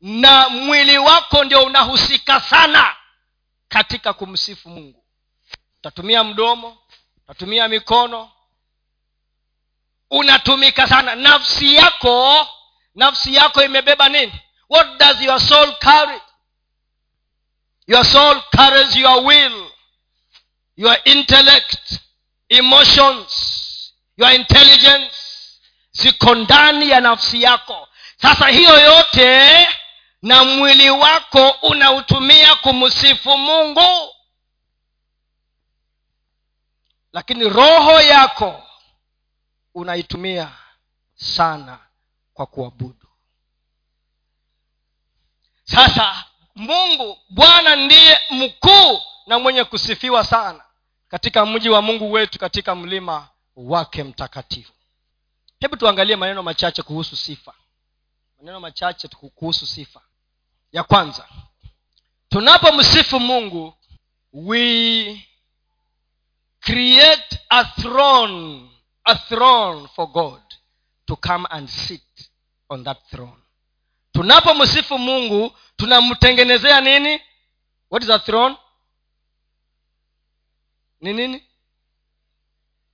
[0.00, 2.96] na mwili wako ndio unahusika sana
[3.68, 5.04] katika kumsifu mungu.
[5.78, 6.78] Utatumia mdomo
[7.24, 8.30] utatumia mikono
[10.10, 11.14] unatumika sana.
[11.14, 12.48] Nafsi yako
[12.94, 14.32] nafsi yako imebeba nini?
[14.68, 16.20] What does your soul carry?
[17.86, 19.70] Your soul carries your will
[20.76, 22.00] your intellect
[22.48, 23.60] emotions
[24.16, 25.14] your intelligence
[25.92, 27.88] ziko ndani ya nafsi yako.
[28.16, 29.68] Sasa hiyo yote
[30.22, 34.14] na mwili wako unautumia kumsifu mungu.
[37.12, 38.62] Lakini roho yako
[39.74, 40.50] unaitumia
[41.14, 41.78] sana
[42.34, 43.08] kwa kuabudu.
[45.64, 46.24] Sasa
[46.54, 50.64] mungu bwana ndiye mkuu na mwenye kusifiwa sana
[51.08, 54.72] katika mji wa mungu wetu katika mlima wake mtakatifu.
[55.60, 57.54] Hebu tuangalie maneno machache kuhusu sifa.
[58.38, 60.00] Maneno machache kuhusu sifa.
[60.72, 61.28] Ya kwanza
[62.28, 63.74] tunapomsifu mungu
[64.32, 65.28] we
[66.60, 68.70] create a throne
[69.04, 70.42] a throne for god
[71.06, 72.30] to come and sit
[72.68, 73.42] on that throne.
[74.12, 77.20] Tunapomsifu mungu tunamtengenezea nini?
[77.90, 78.56] What is a throne?
[81.00, 81.44] Ni nini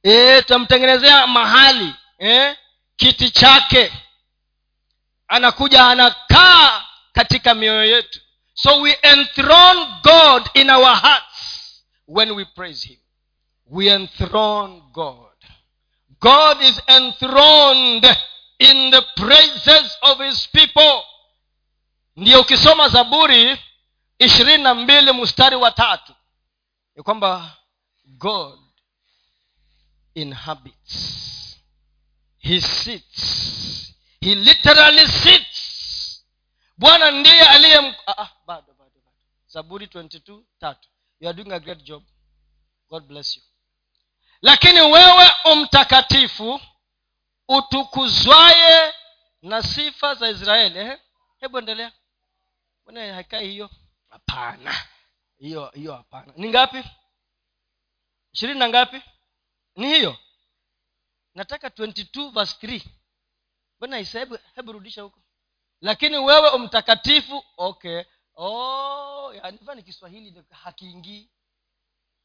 [0.03, 2.57] e, tunamtengenezea mahali e,
[2.97, 3.93] kiti chake.
[5.29, 8.21] Anakuja anakaa katika mioyo yetu.
[8.55, 12.99] So we enthrone god in our hearts when we praise him.
[13.67, 15.27] We enthrone god.
[16.21, 18.17] God is enthroned
[18.59, 21.03] in the praises of his people.
[22.17, 23.59] Ndiyo ukisoma zaburi
[24.19, 26.15] ishirini na mbili mstari wa tatu.
[26.97, 27.51] Ni kwamba
[28.05, 28.59] god
[30.15, 31.57] inhabits.
[32.39, 33.95] He sits.
[34.21, 36.25] He literally sits.
[36.79, 39.17] Bwana ndiye aliye ah, ah, bado bado bado.
[39.47, 40.89] Zaburi 22 tatu.
[41.21, 42.03] You are doing a great job.
[42.91, 43.43] God bless you.
[44.43, 46.61] Lakini wewe umtakatifu
[47.49, 48.95] utukuzwaye
[49.43, 50.79] na sifa za israeli.
[50.79, 50.99] Eh?
[51.41, 51.93] hebu endelea.
[52.83, 53.71] Mbona haikai hiyo?
[54.09, 54.75] Hapana.
[55.39, 56.33] Hiyo hiyo hapana.
[56.37, 56.85] Ni ngapi?
[58.33, 59.03] Ishirini na ngapi
[59.81, 60.17] ni hiyo.
[61.35, 65.21] Nataka 22 verse 3 Isa, hebu, hebu rudisha huko.
[65.81, 68.03] Lakini wewe umtakatifu okay.
[68.35, 69.33] Oh,
[69.75, 71.31] ni kiswahili hakiingii.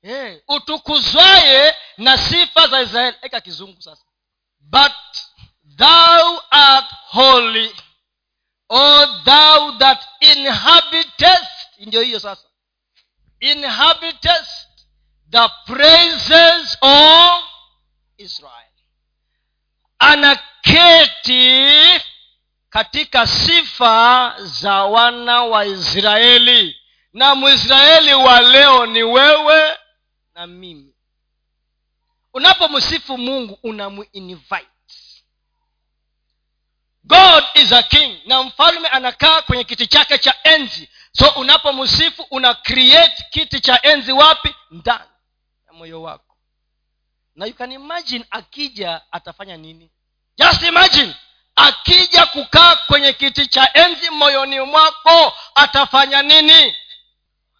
[0.01, 3.17] Hey, eh, utukuzwaye na sifa za israeli.
[3.21, 4.05] Eka kizungu sasa.
[4.59, 4.93] But
[5.77, 7.75] thou art holy
[8.69, 12.47] o thou that inhabitest ndio hiyo sasa.
[13.39, 14.75] Inhabitest
[15.29, 17.34] the praises of
[18.25, 18.69] israel
[19.99, 22.01] anaketi
[22.69, 26.77] katika sifa za wana wa israeli.
[27.13, 29.77] Na mwisraeli wa leo ni wewe
[30.33, 30.93] na mimi.
[32.33, 34.67] Unapomsifu mungu unamuinvite.
[37.03, 38.21] God is a king.
[38.25, 40.89] Na mfalme anakaa kwenye kiti chake cha enzi.
[41.11, 44.55] So unapomsifu una create kiti cha enzi wapi?
[44.71, 45.09] Ndani
[45.67, 46.24] ya moyo wako
[47.35, 49.91] na you can imagine akija atafanya nini?
[50.37, 51.15] Just imagine
[51.55, 56.75] akija kukaa kwenye kiti cha enzi moyoni mwako atafanya nini?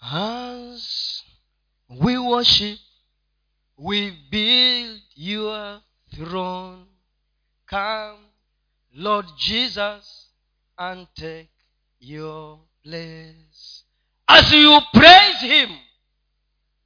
[0.01, 1.23] As
[1.89, 2.79] we worship
[3.77, 5.81] we build your
[6.15, 6.85] throne.
[7.69, 8.19] Come
[8.93, 10.29] lord jesus
[10.77, 11.49] and take
[11.99, 13.83] your place.
[14.27, 15.77] As you praise him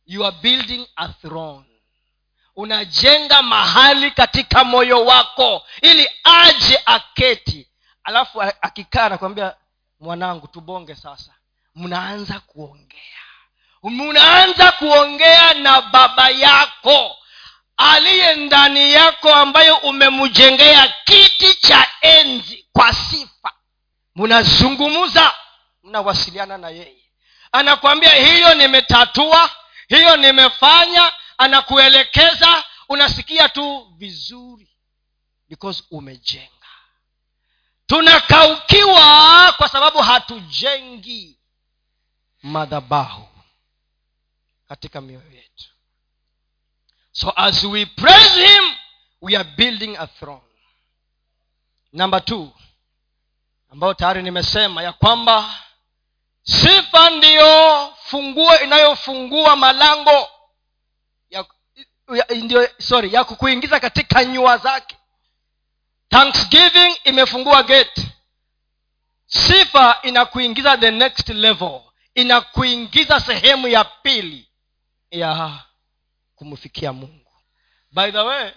[0.06, 1.66] you are building a throne
[2.60, 7.68] unajenga mahali katika moyo wako ili aje aketi.
[8.04, 9.54] Alafu akikaa anakwambia
[10.00, 11.32] mwanangu tubonge sasa.
[11.76, 13.00] Mnaanza kuongea.
[13.84, 17.18] Mnaanza kuongea na baba yako
[17.78, 23.52] aliye ndani yako ambayo umemjengea kiti cha enzi kwa sifa.
[24.16, 25.34] Mnazungumza
[25.84, 27.04] mnawasiliana na yeye.
[27.52, 29.50] Anakwambia hiyo nimetatua
[29.88, 34.70] hiyo nimefanya anakuelekeza unasikia tu vizuri
[35.50, 36.50] because umejenga.
[37.88, 41.40] Tunakaukiwa kwa sababu hatujengi
[42.44, 43.28] madhabahu
[44.68, 45.66] katika mioyo yetu.
[47.12, 48.64] So as we praise him
[49.22, 50.42] we are building a throne.
[51.94, 52.52] Namba two
[53.72, 55.60] ambayo tayari nimesema ya kwamba
[56.44, 60.30] sifa ndiyo funguo inayofungua malango
[62.36, 64.98] ndio sorry ya kukuingiza katika nyua zake.
[66.10, 68.02] Thanksgiving imefungua gate.
[69.26, 71.82] Sifa inakuingiza the next level.
[72.16, 74.50] Inakuingiza sehemu ya pili
[75.12, 75.60] ya
[76.36, 77.32] kumfikia mungu.
[77.92, 78.52] By the way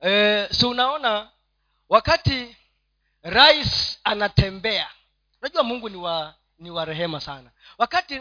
[0.00, 1.30] eh, si unaona
[1.88, 2.56] wakati
[3.22, 4.90] rais anatembea
[5.40, 7.50] unajua mungu ni wa ni wa rehema sana.
[7.78, 8.20] Wakati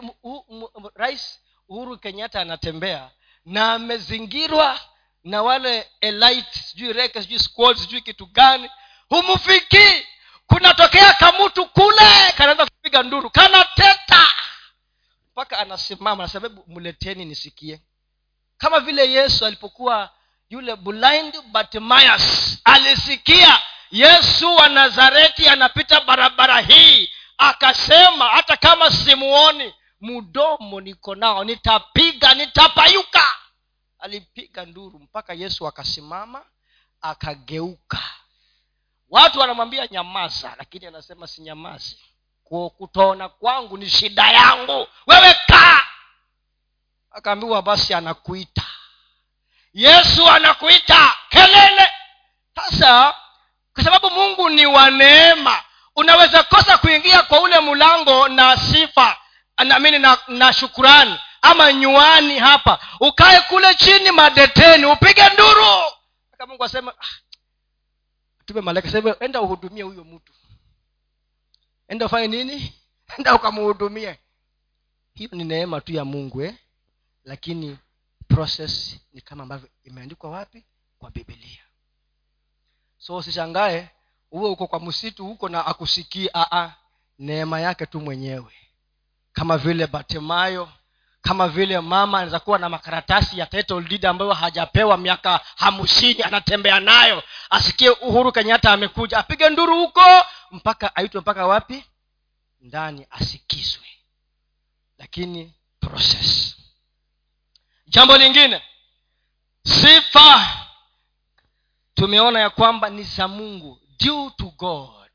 [0.96, 3.10] rais uhuru kenyatta anatembea
[3.46, 4.80] na amezingirwa
[5.24, 8.70] na wale elite sijui reke sijui squad sijui kitu gani.
[9.10, 10.06] Humfikii
[10.48, 12.32] kunatokea kamutu kule!
[12.38, 13.30] Kanaanza kupiga nduru.
[13.30, 14.28] Kanateta!
[15.32, 17.82] Mpaka anasimama sababu mleteni nisikie.
[18.58, 20.10] Kama vile yesu alipokuwa
[20.50, 23.62] yule blind bartimayas alisikia
[23.92, 33.26] yesu wa nazareti anapita barabara hii akasema hata kama simuoni mdomo niko nao nitapiga nitapayuka.
[34.00, 36.46] Alipiga nduru mpaka yesu akasimama
[37.02, 38.00] akageuka.
[39.10, 42.00] Watu wanamwambia nyamaza lakini anasema si nyamazi
[42.78, 44.88] kutoona kwangu ni shida yangu.
[45.08, 45.84] Wewe kaa.
[47.12, 48.64] Akaambiwa basi anakuita.
[49.74, 51.14] Yesu anakuita.
[51.30, 51.88] Kelele.
[52.56, 53.16] Sasa
[53.74, 55.64] kwa sababu mungu ni wa neema
[55.96, 59.18] unaweza kosa kuingia kwa ule mlango na sifa
[59.64, 61.20] namini na, na shukurani.
[61.42, 62.80] Ama nywani hapa.
[63.00, 65.66] Ukae kule chini madeteni upige nduru.
[66.34, 67.08] Aka mungu asema ah,
[68.46, 70.34] tume malaika sema enda uhudumie huyo mtu.
[71.88, 72.74] Enda ufanye nini?
[73.18, 74.20] Enda ukamhudumie
[75.14, 76.56] hiyo ni neema tu ya mungu eh?
[77.24, 77.78] lakini
[78.28, 80.66] process ni kama ambavyo imeandikwa wapi?
[81.00, 81.64] Kwa bibilia
[82.98, 83.90] so usishangae
[84.32, 86.74] uwe uko kwa msitu huko na akusikii aa
[87.20, 88.54] neema yake tu mwenyewe
[89.34, 90.70] kama vile batemayo
[91.22, 96.80] kama vile mama anaweza kuwa na makaratasi ya title deed ambayo hajapewa miaka hamsini anatembea
[96.80, 97.24] nayo.
[97.50, 100.02] Asikie uhuru kenyatta amekuja apige nduru huko
[100.52, 101.86] mpaka aitwe mpaka wapi?
[102.62, 103.88] Ndani asikizwe.
[104.98, 106.56] Lakini process.
[107.88, 108.62] Jambo lingine.
[109.64, 110.48] Sifa
[111.94, 113.80] tumeona ya kwamba ni za mungu.
[114.00, 115.12] Due to god.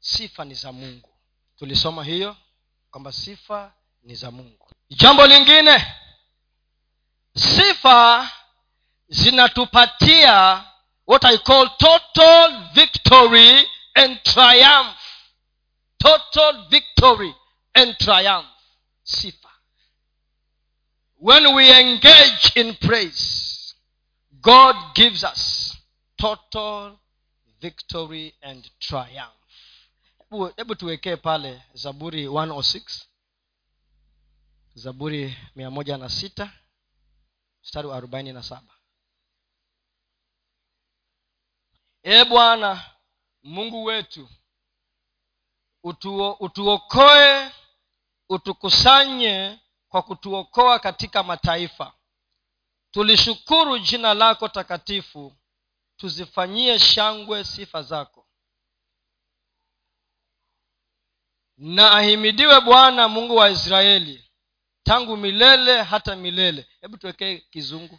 [0.00, 1.10] Sifa ni za mungu.
[1.58, 2.36] Tulisoma hiyo
[2.94, 3.72] kwamba sifa
[4.02, 4.70] ni za mungu.
[4.90, 5.86] Jambo lingine
[7.36, 8.30] sifa
[9.08, 10.64] zinatupatia
[11.06, 14.96] what i call total victory and triumph.
[15.98, 17.34] Total victory
[17.74, 18.46] and triumph.
[19.02, 19.50] Sifa.
[21.20, 23.74] When we engage in praise
[24.40, 25.74] god gives us
[26.16, 26.98] total
[27.60, 29.43] victory and triumph
[30.56, 33.04] hebu tuwekee pale zaburi 106
[34.74, 36.52] zaburi mia moja na sita
[37.62, 37.88] mstari
[42.04, 42.90] ee bwana
[43.42, 44.28] mungu wetu
[45.82, 47.50] utuo, utuokoe
[48.28, 49.58] utukusanye
[49.88, 51.92] kwa kutuokoa katika mataifa.
[52.90, 55.36] Tulishukuru jina lako takatifu
[55.96, 58.23] tuzifanyie shangwe sifa zako
[61.58, 64.24] na ahimidiwe bwana mungu wa israeli
[64.84, 66.66] tangu milele hata milele.
[66.80, 67.98] Hebu tuwekee kizungu.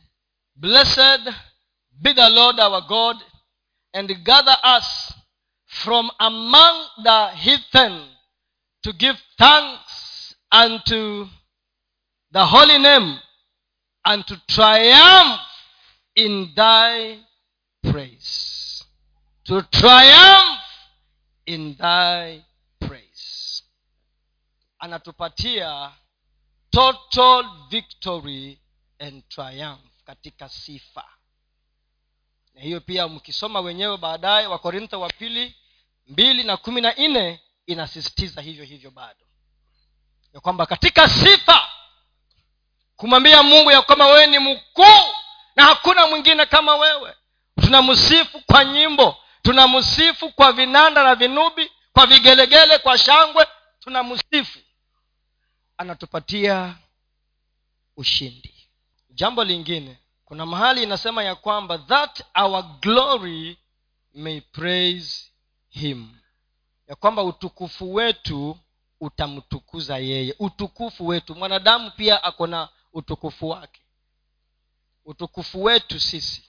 [0.56, 1.34] Blessed
[1.92, 3.18] be the lord our god
[3.94, 5.14] and gather us
[5.66, 8.16] from among the heathen
[8.82, 11.28] to give thanks unto
[12.32, 13.20] the holy name
[14.04, 15.42] and to triumph
[16.16, 17.20] in thy
[17.82, 18.84] praise.
[19.46, 20.62] To triumph
[21.46, 22.44] in thy
[24.80, 25.92] anatupatia
[26.70, 28.60] total victory
[29.00, 31.06] and triumph katika sifa.
[32.54, 35.56] Na hiyo pia mkisoma wenyewe baadaye wakorintho wa pili
[36.08, 39.26] mbili na kumi na nne inasisitiza hivyo hivyo bado.
[40.34, 41.70] Ya kwamba katika sifa
[42.96, 45.14] kumwambia mungu ya kwamba wewe ni mkuu
[45.56, 47.16] na hakuna mwingine kama wewe.
[47.62, 53.48] Tunamsifu kwa nyimbo tunamsifu kwa vinanda na vinubi kwa vigelegele kwa shangwe
[53.80, 54.60] tunamsifu
[55.78, 56.78] anatupatia
[57.98, 58.54] ushindi.
[59.10, 63.58] Jambo lingine kuna mahali inasema ya kwamba that our glory
[64.14, 65.32] may praise
[65.70, 66.16] him.
[66.88, 68.58] Ya kwamba utukufu wetu
[69.02, 70.36] utamtukuza yeye.
[70.40, 73.82] Utukufu wetu mwanadamu pia ako na utukufu wake.
[75.06, 76.44] Utukufu wetu sisi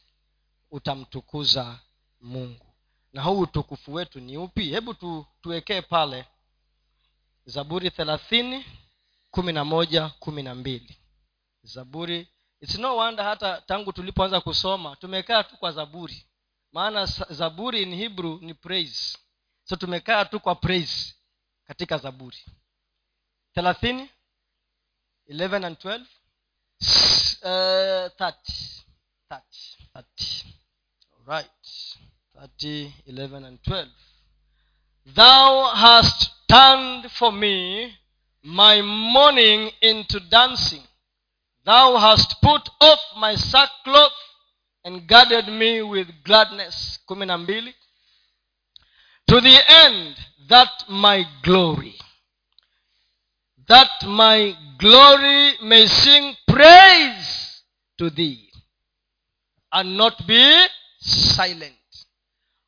[0.70, 1.78] utamtukuza
[2.20, 2.66] mungu.
[3.12, 4.64] Na huu utukufu wetu ni upi?
[4.68, 6.24] Hebu tu, tuwekee pale
[7.44, 8.64] zaburi thelathini
[9.36, 10.96] kumi na moja kumi na mbili.
[11.62, 12.28] Zaburi.
[12.60, 16.26] It's no wonder hata tangu tulipoanza kusoma tumekaa tu kwa zaburi.
[16.72, 19.18] Maana zaburi in hebrew ni praise.
[19.64, 21.14] So tumekaa tu kwa praise
[21.64, 22.44] katika zaburi.
[23.54, 24.10] Thelathini
[25.28, 26.00] 11 and 12
[27.42, 28.34] uh, 30
[29.30, 29.42] 30
[29.94, 30.44] 30
[31.26, 31.96] right.
[32.34, 33.88] 30 11 and 12
[35.14, 37.98] thou hast turned for me
[38.46, 40.82] my morning into dancing.
[41.64, 44.12] Thou hast put off my sackcloth
[44.84, 47.00] and guarded me with gladness.
[47.08, 47.14] To
[49.40, 50.16] the end
[50.48, 51.96] that my glory
[53.68, 57.62] that my glory may sing praise
[57.98, 58.48] to thee
[59.72, 60.66] and not be
[61.00, 61.72] silent.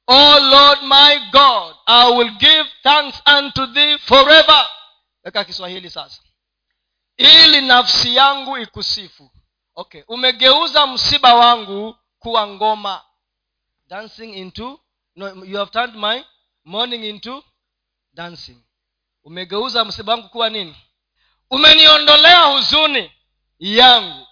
[0.09, 4.61] O lord my god i will give thanks unto thee forever
[5.29, 6.23] weka kiswahili sasa.
[7.17, 9.31] Ili nafsi yangu ikusifu.
[9.75, 13.05] Okay umegeuza msiba wangu kuwa ngoma.
[13.89, 14.81] Dancing into
[15.17, 16.25] no, you have turned my
[16.65, 17.45] morning into
[18.13, 18.63] dancing.
[19.25, 20.77] Umegeuza msiba wangu kuwa nini?
[21.51, 23.13] Umeniondolea huzuni
[23.59, 24.27] yangu.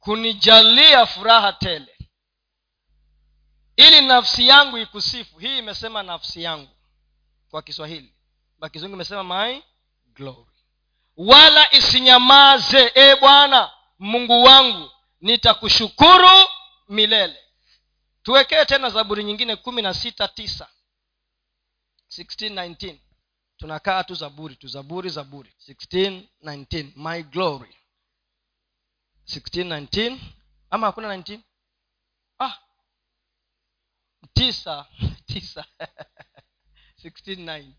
[0.00, 1.98] Kunijalia furaha tele.
[3.76, 5.38] Ili nafsi yangu ikusifu.
[5.38, 6.70] Hii imesema nafsi yangu
[7.50, 8.14] kwa kiswahili.
[8.58, 9.60] Bakizungu imesema my
[10.14, 10.46] glory.
[11.16, 14.90] Wala isinyamaze e bwana mungu wangu
[15.20, 16.48] nitakushukuru
[16.88, 17.38] milele.
[18.22, 20.68] Tuwekee tena zaburi nyingine kumi na sita tisa.
[22.10, 22.98] 16,
[23.56, 25.54] tunakaa tu zaburi tu zaburi zaburi.
[25.68, 27.76] 16, my glory.
[29.26, 30.18] 16,
[30.70, 31.40] ama hakuna 19
[32.38, 32.58] ah!
[34.32, 34.86] Tisa
[35.26, 35.64] tisa.
[37.04, 37.72] 16,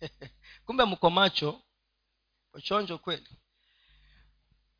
[0.66, 1.62] kumbe mko macho
[2.60, 3.28] chonjo kweli?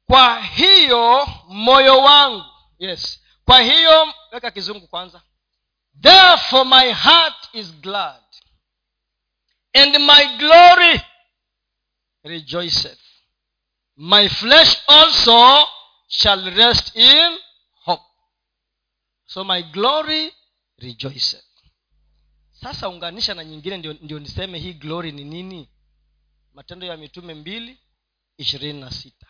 [0.06, 2.44] Kwa hiyo moyo wangu
[2.78, 3.20] yes.
[3.44, 5.22] Kwa hiyo weka kizungu kwanza.
[6.02, 8.22] Therefore my heart is glad.
[9.74, 11.00] And my glory
[12.22, 12.98] rejoiceth.
[13.96, 15.68] My flesh also
[16.08, 17.38] shall rest in
[17.84, 18.04] hope.
[19.26, 20.34] So my glory
[20.78, 21.44] rejoiceth.
[22.52, 25.68] Sasa unganisha na nyingine ndio, ndio niseme hii glory ni nini
[26.58, 27.78] matendo ya mitume mbili
[28.36, 29.26] ishirini na sita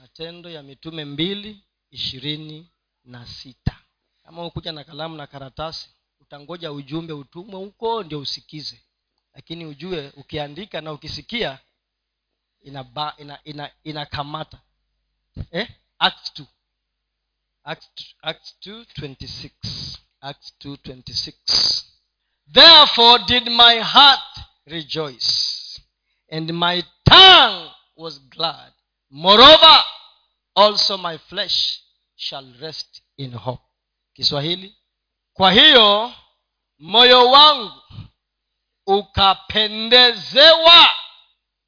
[0.00, 2.70] matendo ya mitume mbili ishirini
[3.04, 3.78] na sita
[4.22, 5.90] kama ukuja na kalamu na karatasi
[6.20, 8.82] utangoja ujumbe utumwe huko ndio usikize
[9.34, 11.58] lakini ujue ukiandika na ukisikia
[12.60, 14.06] inakamata ina, ina, ina
[15.50, 15.68] eh?
[15.98, 16.44] act 2.
[17.64, 19.98] Acts, Acts 2, 26.
[20.20, 21.84] Acts 2, 26.
[22.52, 25.80] therefore did my heart rejoice.
[26.30, 28.72] And my tongue was glad.
[29.10, 29.82] Moreover
[30.54, 31.80] also my flesh
[32.16, 33.62] shall rest in hope.
[34.14, 34.76] Kiswahili.
[35.32, 36.12] Kwa hiyo
[36.78, 37.82] moyo wangu
[38.86, 40.88] ukapendezewa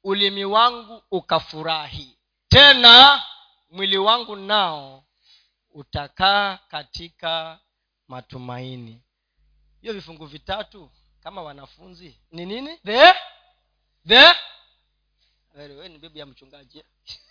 [0.03, 2.17] ulimi wangu ukafurahi.
[2.49, 3.23] Tena
[3.69, 5.03] mwili wangu nao
[5.71, 7.59] utakaa katika
[8.07, 9.01] matumaini.
[9.81, 10.91] Hiyo vifungu vitatu
[11.23, 12.19] kama wanafunzi.
[12.31, 12.77] Ni nini?
[12.85, 13.13] The
[14.07, 14.35] the
[15.55, 16.83] we ni bibi ya mchungaji.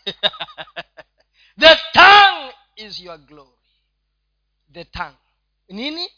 [1.59, 3.59] The tongue is your glory.
[4.73, 5.17] The tongue.
[5.69, 6.11] Nini?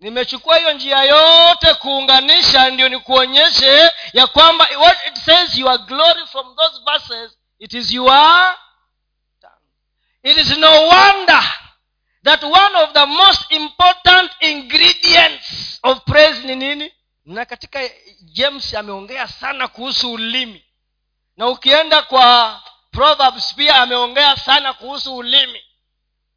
[0.00, 6.56] Nimechukua hiyo njia yote kuunganisha ndio nikuonyeshe ya kwamba what it says your glory from
[6.56, 8.56] those verses it is your
[9.40, 9.62] tongue.
[10.22, 11.69] it is no wonder
[12.24, 16.92] that one of the most important ingredients of praise ni nini?
[17.24, 17.90] Na katika
[18.22, 20.64] james ameongea sana kuhusu ulimi.
[21.36, 22.60] Na ukienda kwa
[22.90, 25.60] proverbs pia ameongea sana kuhusu ulimi.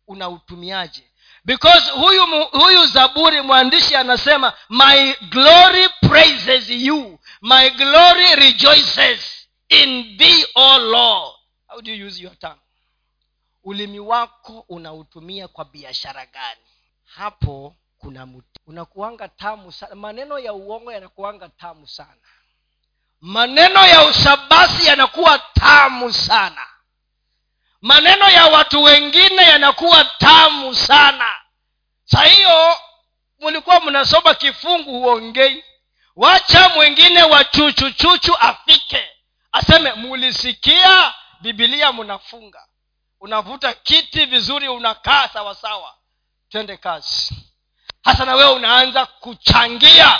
[0.08, 1.04] Unautumiaje?
[1.46, 7.20] Because huyu huyu zaburi mwandishi anasema my glory praises you.
[7.42, 11.36] My glory rejoices in thee o lord.
[11.68, 12.60] How do you use your tongue
[13.64, 16.62] ulimi wako unautumia kwa biashara gani?
[17.06, 18.60] Hapo kuna mti.
[18.68, 22.16] Unakuanga tamu sana maneno ya uongo yanakuanga tamu sana.
[23.22, 26.68] Maneno ya usabasi yanakuwa tamu sana.
[27.82, 31.36] Maneno ya watu wengine yanakuwa tamu sana.
[32.06, 32.78] Sa hiyo
[33.40, 35.64] mlikuwa mnasoma kifungu huongei.
[36.16, 39.10] Wacha mwingine wa chuchuchuchu afike.
[39.52, 42.68] Aseme mulisikia bibilia mnafunga
[43.24, 45.96] unavuta kiti vizuri unakaa sawasawa
[46.50, 47.36] twende kazi.
[48.04, 50.20] Hasa na wewe unaanza kuchangia.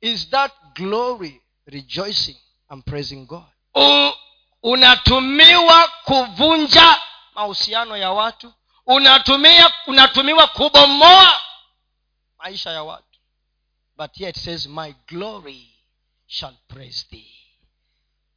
[0.00, 2.36] Is that glory rejoicing
[2.68, 3.44] and praising god?
[3.74, 4.12] U,
[4.62, 7.00] unatumiwa kuvunja
[7.34, 8.52] mahusiano ya watu.
[8.86, 11.40] Unatumia unatumiwa kubomoa
[12.38, 13.18] maisha ya watu.
[13.96, 15.68] But yet says my glory
[16.26, 17.34] shall praise thee.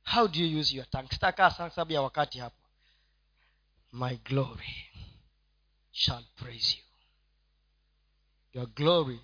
[0.04, 1.08] How do you use your tongue?
[1.12, 2.65] Sitakaa sababu ya wakati hapa
[3.96, 4.76] my glory
[5.92, 6.84] shall praise you.
[8.60, 9.20] Your glory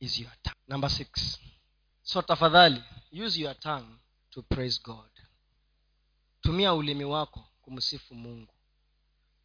[0.00, 0.54] is your tongue.
[0.68, 1.38] Number six.
[2.02, 2.82] So tafadhali
[3.12, 3.98] use your tongue
[4.32, 5.10] to praise god.
[6.42, 8.54] Tumia ulimi wako kumsifu mungu.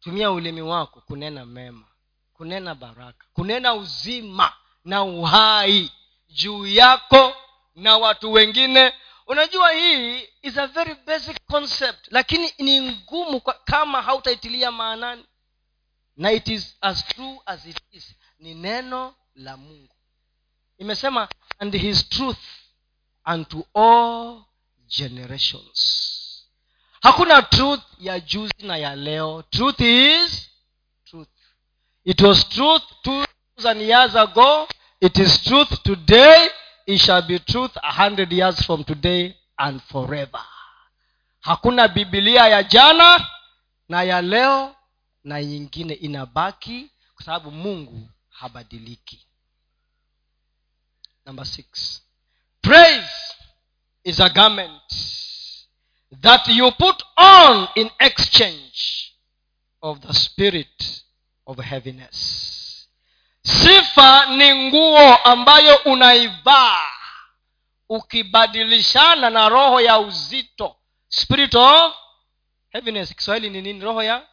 [0.00, 1.86] Tumia ulimi wako kunena mema
[2.32, 4.52] kunena baraka kunena uzima
[4.84, 5.92] na uhai
[6.28, 7.34] juu yako
[7.74, 8.92] na watu wengine
[9.30, 15.24] unajua hii is a very basic concept lakini ni ngumu kama hautaitilia maanani.
[16.16, 18.14] Na it is as true as it is.
[18.38, 19.94] Ni neno la mungu.
[20.78, 21.28] Imesema
[21.58, 22.38] and his truth
[23.26, 24.42] unto all
[24.98, 25.80] generations.
[27.02, 29.42] Hakuna truth ya juzi na ya leo.
[29.50, 30.50] Truth is
[31.04, 31.28] truth.
[32.04, 33.24] It was truth two
[33.56, 34.68] thousand years ago.
[35.00, 36.50] It is truth today
[36.90, 40.40] it shall be truth a hundred years from today and forever.
[41.44, 43.26] Hakuna bibilia ya jana
[43.88, 44.76] na ya leo
[45.24, 49.26] na nyingine inabaki kwa sababu mungu habadiliki.
[51.26, 52.02] Number six.
[52.62, 53.34] Praise
[54.04, 54.82] is a garment
[56.20, 59.12] that you put on in exchange
[59.82, 61.02] of the spirit
[61.46, 62.59] of heaviness
[63.50, 66.90] sifa ni nguo ambayo unaivaa
[67.88, 70.76] ukibadilishana na roho ya uzito.
[71.08, 71.94] Spirit of
[72.70, 73.14] heaviness.
[73.14, 73.80] Kiswahili ni nini?
[73.80, 74.26] Roho ya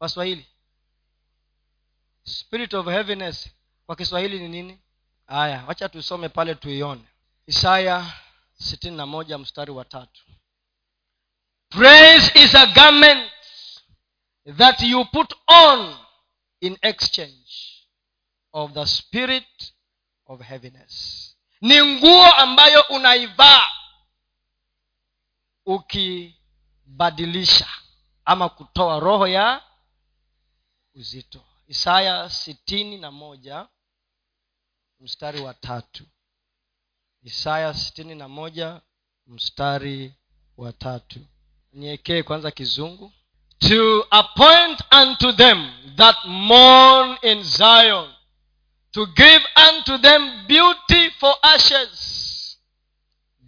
[0.00, 0.46] waswahili.
[2.24, 3.50] Spirit of heaviness.
[3.86, 4.78] Kwa kiswahili ni nini?
[5.26, 7.04] Haya wacha tusome pale tuione.
[7.46, 8.06] Isaya
[8.58, 10.22] sitini na moja mstari wa tatu.
[11.68, 13.30] Praise is a garment
[14.56, 15.96] that you put on
[16.60, 17.50] in exchange
[18.52, 19.74] of the spirit
[20.26, 21.26] of heaviness.
[21.60, 23.68] Ni nguo ambayo unaivaa
[25.66, 27.68] ukibadilisha
[28.24, 29.62] ama kutoa roho ya
[30.94, 31.44] uzito.
[31.66, 33.68] Isaya sitini na moja
[35.00, 36.06] mstari wa tatu.
[37.22, 38.80] Isaya sitini na moja
[39.26, 40.14] mstari
[40.56, 41.20] wa tatu.
[41.72, 43.12] Niekee kwanza kizungu
[43.62, 48.08] to appoint unto them that mourn in zion
[48.92, 52.56] to give unto them beauty for ashes.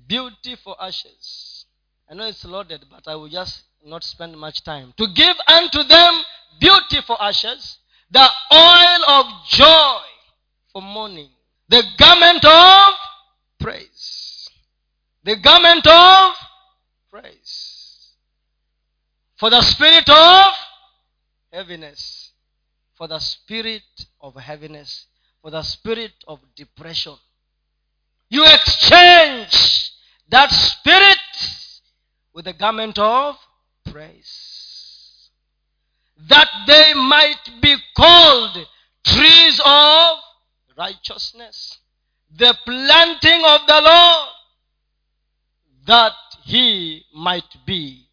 [0.07, 1.65] Beauty for ashes.
[2.11, 4.93] I know it's loaded but i will just not spend much time.
[4.99, 6.23] To give unto them
[6.61, 7.79] beauty for ashes
[8.11, 10.01] the oil of joy
[10.73, 11.31] for mourning
[11.69, 12.95] the garment of
[13.59, 14.49] praise.
[15.25, 16.35] The garment of
[17.11, 17.72] praise
[19.43, 20.53] for the spirit of
[21.53, 22.31] heaviness.
[22.95, 23.83] For the spirit
[24.21, 25.07] of heaviness.
[25.41, 27.17] For the spirit of depression.
[28.29, 29.91] You exchange
[30.29, 31.19] that spirit
[32.33, 33.37] with the garment of
[33.91, 35.31] praise.
[36.29, 38.65] That they might be called
[39.03, 40.19] trees of
[40.79, 41.81] righteousness.
[42.31, 44.29] The planting of the lord.
[45.89, 46.13] That
[46.45, 48.07] he might be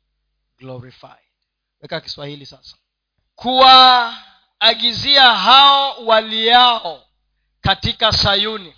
[1.82, 2.76] weka kiswahili sasa.
[3.36, 7.03] Kuwaagizia hao waliao
[7.62, 8.76] katika sayuni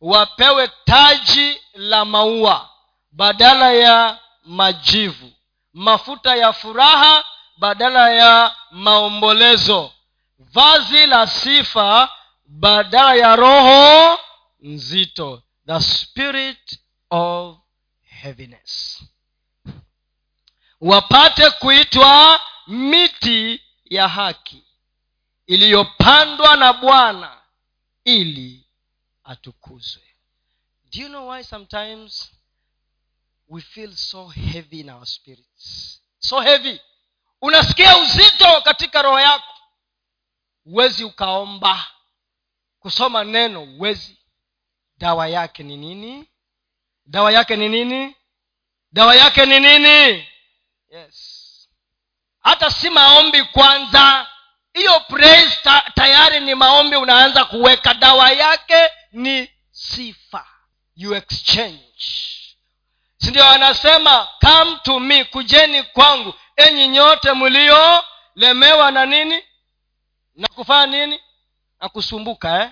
[0.00, 2.70] wapewe taji la maua
[3.12, 5.32] badala ya majivu
[5.72, 7.24] mafuta ya furaha
[7.58, 9.92] badala ya maombolezo
[10.38, 12.10] vazi la sifa
[12.46, 14.18] badala ya roho
[14.60, 17.56] nzito the spirit of
[18.02, 19.02] heaviness
[20.80, 24.62] wapate kuitwa miti ya haki
[25.46, 27.42] iliyopandwa na bwana
[28.04, 28.66] ili
[29.24, 30.02] atukuzwe.
[30.92, 32.32] Do you know why sometimes
[33.48, 36.00] we feel so heavy in our spirits?
[36.18, 36.80] So heavy.
[37.42, 39.54] Unasikia uzito katika roho yako.
[40.64, 41.86] Huwezi ukaomba
[42.80, 44.18] kusoma neno huwezi.
[44.98, 46.28] Dawa yake ni nini?
[47.06, 48.16] Dawa yake ni nini?
[48.92, 50.28] Dawa yake ni nini
[50.90, 51.68] yes.
[52.40, 54.26] Hata si maombi kwanza.
[54.74, 60.46] Hiyo praise ta, tayari ni maombi unaanza kuweka dawa yake ni sifa.
[60.96, 62.04] You exchange.
[63.18, 66.34] Sindio anasema come to me kujeni kwangu.
[66.56, 69.42] Enyi nyote mliolemewa na nini?
[70.34, 71.20] Na kufanya nini?
[71.80, 72.70] Na kusumbuka eh?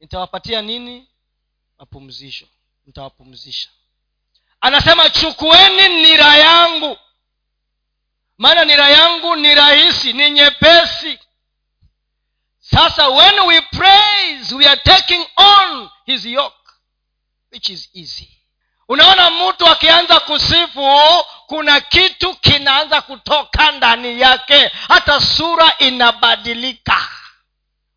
[0.00, 1.08] nitawapatia nini?
[1.78, 2.46] Mapumzisho.
[2.86, 3.70] Nitawapumzisha
[4.60, 6.98] anasema chukueni nira yangu.
[8.38, 11.18] Maana nira yangu ni rahisi ni nyepesi.
[12.60, 16.56] Sasa when we praise we are taking on his yoke
[17.52, 18.28] which is easy.
[18.88, 21.00] Unaona mtu akianza kusifu
[21.46, 24.70] kuna kitu kinaanza kutoka ndani yake.
[24.88, 27.08] Hata sura inabadilika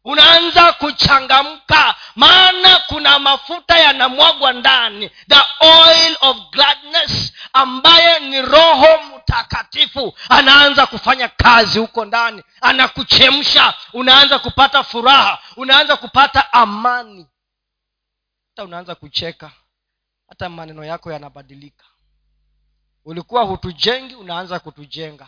[0.05, 5.09] unaanza kuchangamka maana kuna mafuta yanamwagwa ndani.
[5.09, 8.87] The oil of gladness ambaye ni roho
[9.17, 12.43] mtakatifu anaanza kufanya kazi huko ndani.
[12.61, 17.27] Anakuchemsha unaanza kupata furaha unaanza kupata amani.
[18.49, 19.51] Hata unaanza kucheka
[20.29, 21.85] hata maneno yako yanabadilika.
[23.05, 25.27] Ulikuwa hutujengi unaanza kutujenga.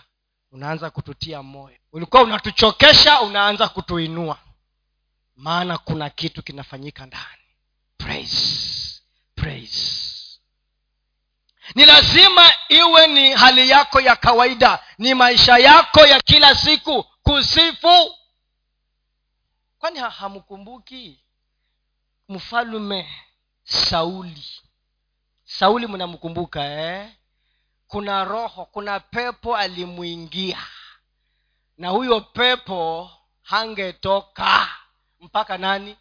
[0.51, 1.77] Unaanza kututia moyo.
[1.91, 4.37] Ulikuwa unatuchokesha unaanza kutuinua
[5.35, 7.43] maana kuna kitu kinafanyika ndani.
[7.97, 9.01] Praise.
[9.35, 10.39] Praise.
[11.75, 14.83] Ni lazima iwe ni hali yako ya kawaida.
[14.97, 17.03] Ni maisha yako ya kila siku.
[17.03, 18.15] Kusifu.
[19.79, 21.19] Kwani hamkumbuki
[22.29, 23.09] mfalume
[23.63, 24.45] sauli?
[25.45, 27.11] Sauli mnamkumbuka eh?
[27.87, 30.63] kuna roho kuna pepo alimwingia.
[31.77, 33.11] Na huyo pepo
[33.41, 34.74] hangetoka
[35.19, 35.97] mpaka nani?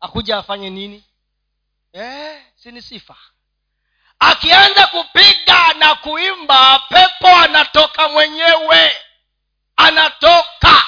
[0.00, 1.04] Akuja afanye nini?
[1.92, 3.16] Eh, sini sifa.
[4.18, 8.96] Akianza kupiga na kuimba pepo anatoka mwenyewe.
[9.76, 10.82] Anatoka.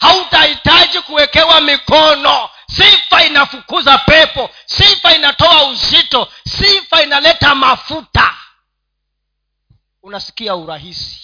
[0.00, 2.50] Hautahitaji kuwekewa mikono.
[2.70, 4.50] Sifa inafukuza pepo.
[4.66, 6.32] Sifa inatoa uzito.
[6.48, 8.34] Sifa inaleta mafuta.
[10.02, 11.20] Unasikia urahisi.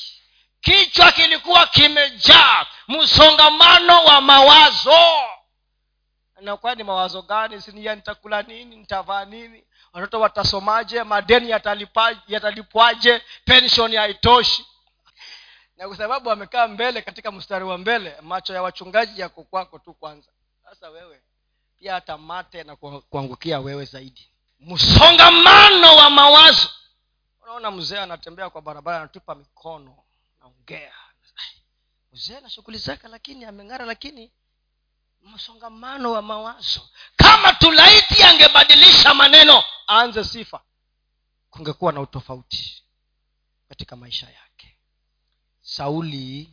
[0.61, 2.66] Kichwa kilikuwa kimejaa.
[2.88, 4.98] Msongamano wa mawazo
[6.45, 7.61] nakuwa ni mawazo gani?
[7.62, 8.76] Sinia nitakula nini?
[8.76, 9.64] Nitavaa nini?
[9.92, 11.03] Watoto watasomaje?
[11.05, 11.51] Madeni
[12.28, 13.22] yatalipwaje?
[13.45, 14.66] Penshon haitoshi.
[15.76, 19.95] Na kwa sababu amekaa mbele katika mstari wa mbele macho ya wachungaji yako kwako tu
[19.95, 20.30] kwanza.
[20.64, 21.22] Sasa wewe
[21.78, 24.28] pia hata mate na kuangukia wewe zaidi.
[24.61, 26.68] Msongamano wa mawazo.
[27.42, 29.97] Unaona mzee anatembea kwa barabara anatupa mikono
[30.40, 30.92] naongea
[32.12, 34.32] mzee na shughuli zake lakini ameng'ara lakini
[35.25, 36.89] msongamano wa mawazo.
[37.16, 40.62] Kama tulaiti angebadilisha maneno aanze sifa
[41.51, 42.83] kungekuwa na utofauti
[43.68, 44.77] katika maisha yake.
[45.62, 46.51] Sauli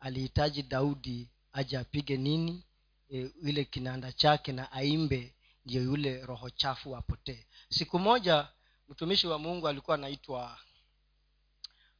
[0.00, 2.64] alihitaji daudi aje apige nini
[3.10, 7.46] e, ile kinanda chake na aimbe ndio yule roho chafu apotee.
[7.68, 8.48] Siku moja
[8.88, 10.58] mtumishi wa mungu alikuwa anaitwa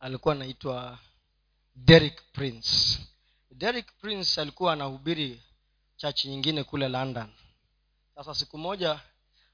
[0.00, 0.98] alikuwa anaitwa
[1.74, 2.98] derek prince.
[3.50, 5.42] Derek prince alikuwa anahubiri
[6.00, 7.28] chachi nyingine kule london.
[8.14, 9.00] Sasa siku moja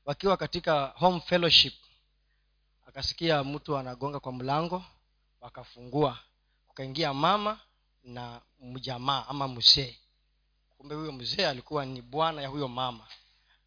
[0.04, 1.74] wakiwa katika home fellowship
[2.86, 4.84] akasikia mtu anagonga kwa mlango
[5.40, 6.18] wakafungua.
[6.70, 7.60] Ukaingia mama
[8.04, 9.96] na mjamaa ama mzee.
[10.76, 13.06] Kumbe huyo mzee alikuwa ni bwana ya huyo mama.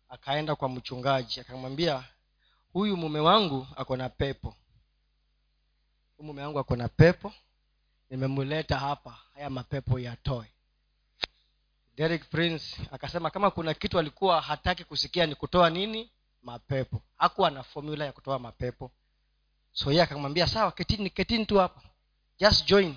[0.10, 2.04] Akaenda kwa mchungaji akamwambia
[2.74, 4.56] huyu mume wangu ako na pepo.
[6.18, 7.34] Huyu mume wangu ako na pepo.
[8.10, 10.52] Nimemleta hapa haya mapepo yatoe
[12.00, 16.10] derek prince akasema kama kuna kitu alikuwa hataki kusikia ni kutoa nini?
[16.44, 17.02] Mapepo.
[17.18, 18.92] Hakuwa na formula ya kutoa mapepo.
[19.72, 21.82] So yeye akamwambia sawa ketini ketini tu hapa.
[22.40, 22.96] Just join.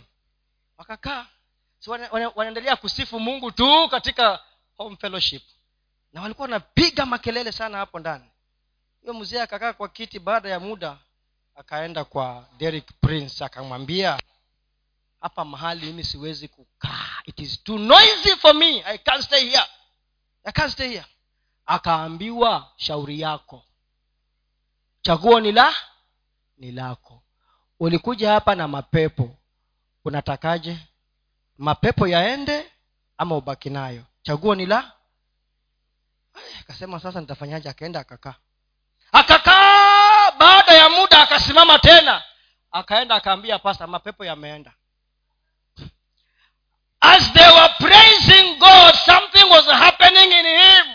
[0.79, 1.27] Wakakaa.
[1.79, 4.41] So wana, wana, wanaendelea kusifu mungu tu katika
[4.77, 5.43] home fellowship.
[6.13, 8.25] Na walikuwa wanapiga makelele sana hapo ndani.
[9.01, 10.99] Huyo mzee akakaa kwa kiti baada ya muda
[11.55, 14.19] akaenda kwa Derek prince akamwambia
[15.23, 17.23] hapa mahali mimi siwezi kukaa.
[17.25, 18.83] It is too noisy for me.
[18.85, 19.67] I can't stay here.
[20.45, 21.07] I can't stay here.
[21.67, 23.65] Akaambiwa shauri yako.
[25.03, 25.75] Chaguo ni la
[26.57, 27.23] ni lako.
[27.81, 29.37] Ulikuja hapa na mapepo.
[30.05, 30.79] Unatakaje?
[31.59, 32.73] Mapepo yaende
[33.19, 34.05] ama ubaki nayo?
[34.23, 34.93] Chaguo ni la?
[36.61, 37.69] Akasema sasa nitafanyaje?
[37.69, 38.35] Akaenda akakaa.
[39.13, 40.31] Akakaa.
[40.39, 42.23] Baada ya muda akasimama tena.
[42.71, 44.73] Akaenda akaambia pasta mapepo yameenda
[47.05, 50.87] as they were praising god something was happening in him.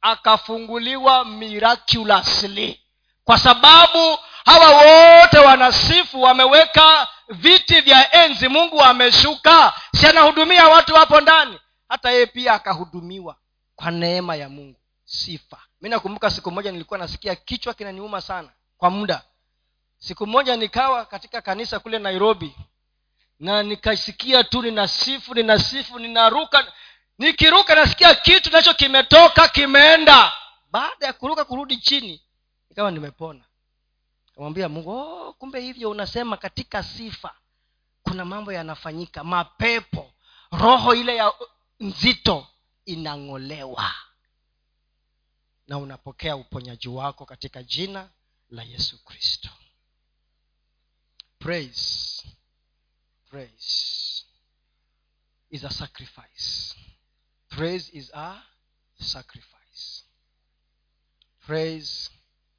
[0.00, 2.80] Akafunguliwa miraculously.
[3.24, 8.48] Kwa sababu hawa wote wanasifu wameweka viti vya enzi.
[8.48, 9.72] Mungu ameshuka.
[9.94, 11.58] Si anahudumia watu hapo ndani?
[11.88, 13.36] Hata yeye pia akahudumiwa
[13.76, 14.80] kwa neema ya mungu.
[15.04, 15.58] Sifa.
[15.80, 18.48] Mi nakumbuka siku moja nilikuwa nasikia kichwa kinaniuma sana
[18.78, 19.22] kwa muda.
[19.98, 22.56] Siku moja nikawa katika kanisa kule nairobi
[23.44, 26.72] na nikasikia tu ninasifu ninasifu ninaruka.
[27.18, 30.32] Nikiruka nasikia kitu nacho kimetoka kimeenda.
[30.70, 32.22] Baada ya kuruka kurudi chini
[32.70, 33.44] ikawa nimepona.
[34.34, 37.34] Kamwambia mungu oh, kumbe hivyo unasema katika sifa
[38.02, 39.24] kuna mambo yanafanyika.
[39.24, 40.12] Mapepo
[40.52, 41.32] roho ile ya
[41.80, 42.46] nzito
[42.86, 43.92] inang'olewa.
[45.68, 48.08] Na unapokea uponyaji wako katika jina
[48.50, 49.48] la yesu kristo.
[51.38, 52.24] Praise
[53.34, 54.24] praise
[55.50, 56.72] is a sacrifice.
[57.50, 58.36] Praise is a
[59.00, 60.04] sacrifice.
[61.44, 62.10] Praise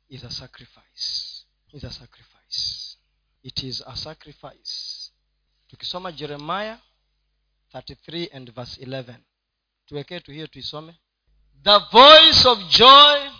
[0.09, 1.45] is a sacrifice.
[1.71, 2.97] Is a sacrifice.
[3.41, 5.11] It is a sacrifice.
[5.71, 6.77] Tukisoma jeremiah
[7.71, 9.15] 33 and verse 11
[9.87, 10.95] tuwekee tu hiyo tuisome.
[11.63, 13.31] The voice of joy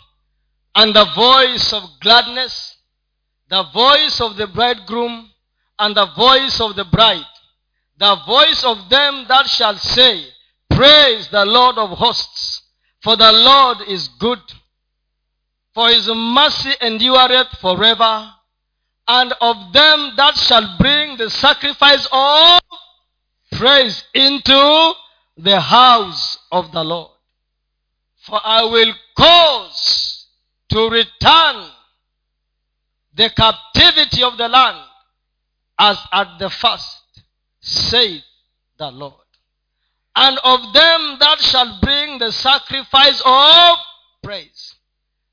[0.74, 2.78] and the voice of gladness
[3.50, 5.35] the voice of the bridegroom
[5.80, 7.26] and the voice of the bride
[7.98, 10.26] the voice of them that shall say
[10.70, 12.64] praise the lord of hosts
[13.06, 14.40] for the lord is good.
[15.76, 18.34] For his mercy endureth forever
[19.08, 22.62] and of them that shall bring the sacrifice of
[23.52, 24.94] praise into
[25.38, 27.12] the house of the lord.
[28.24, 30.26] For i will cause
[30.70, 31.70] to return
[33.14, 34.80] the captivity of the land
[35.78, 37.24] as at the first
[37.60, 38.24] saith
[38.78, 39.14] the lord.
[40.16, 43.78] And of them that shall bring the sacrifice of
[44.22, 44.76] praise.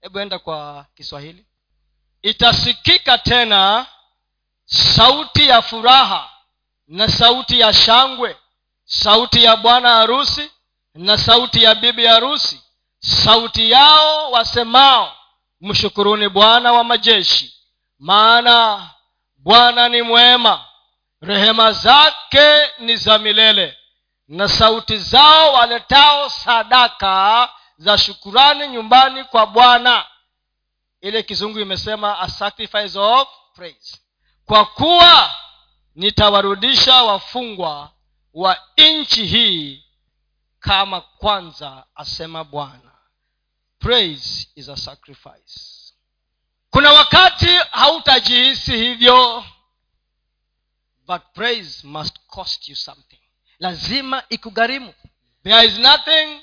[0.02, 1.46] Hebu enda kwa kiswahili.
[2.22, 3.86] Itasikika tena
[4.66, 6.30] sauti ya furaha
[6.88, 8.36] na sauti ya shangwe
[8.84, 10.50] sauti ya bwana harusi
[10.94, 12.62] na sauti ya bibi harusi
[13.00, 15.16] sauti yao wasemao
[15.60, 17.54] mshukuruni bwana wa majeshi
[17.98, 18.90] maana
[19.42, 20.64] bwana ni mwema.
[21.20, 23.76] Rehema zake ni za milele.
[24.28, 30.06] Na sauti zao waletao sadaka za shukurani nyumbani kwa bwana.
[31.00, 33.98] Ile kizungu imesema a sacrifice of praise.
[34.46, 35.34] Kwa kuwa
[35.94, 37.90] nitawarudisha wafungwa
[38.34, 39.84] wa nchi hii
[40.60, 42.92] kama kwanza asema bwana.
[43.78, 45.71] Praise is a sacrifice
[46.72, 49.44] kuna wakati hautajihisi hivyo
[51.06, 53.18] but praise must cost you something.
[53.58, 54.94] Lazima ikugharimu.
[55.42, 56.40] There is nothing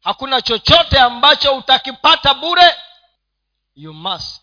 [0.00, 2.74] hakuna chochote ambacho utakipata bure.
[3.74, 4.42] You must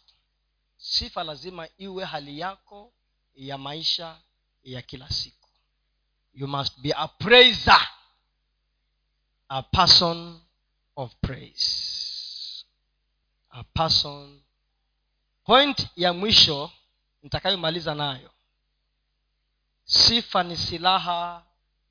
[0.78, 2.94] sifa lazima iwe hali yako
[3.36, 4.18] ya maisha
[4.64, 5.50] ya kila siku.
[6.34, 7.88] You must be a praiser
[9.50, 10.42] a person
[10.96, 12.66] of praise.
[13.50, 14.42] A person
[15.46, 16.72] point ya mwisho
[17.24, 18.32] nitakayomaliza nayo.
[19.84, 21.44] Sifa ni silaha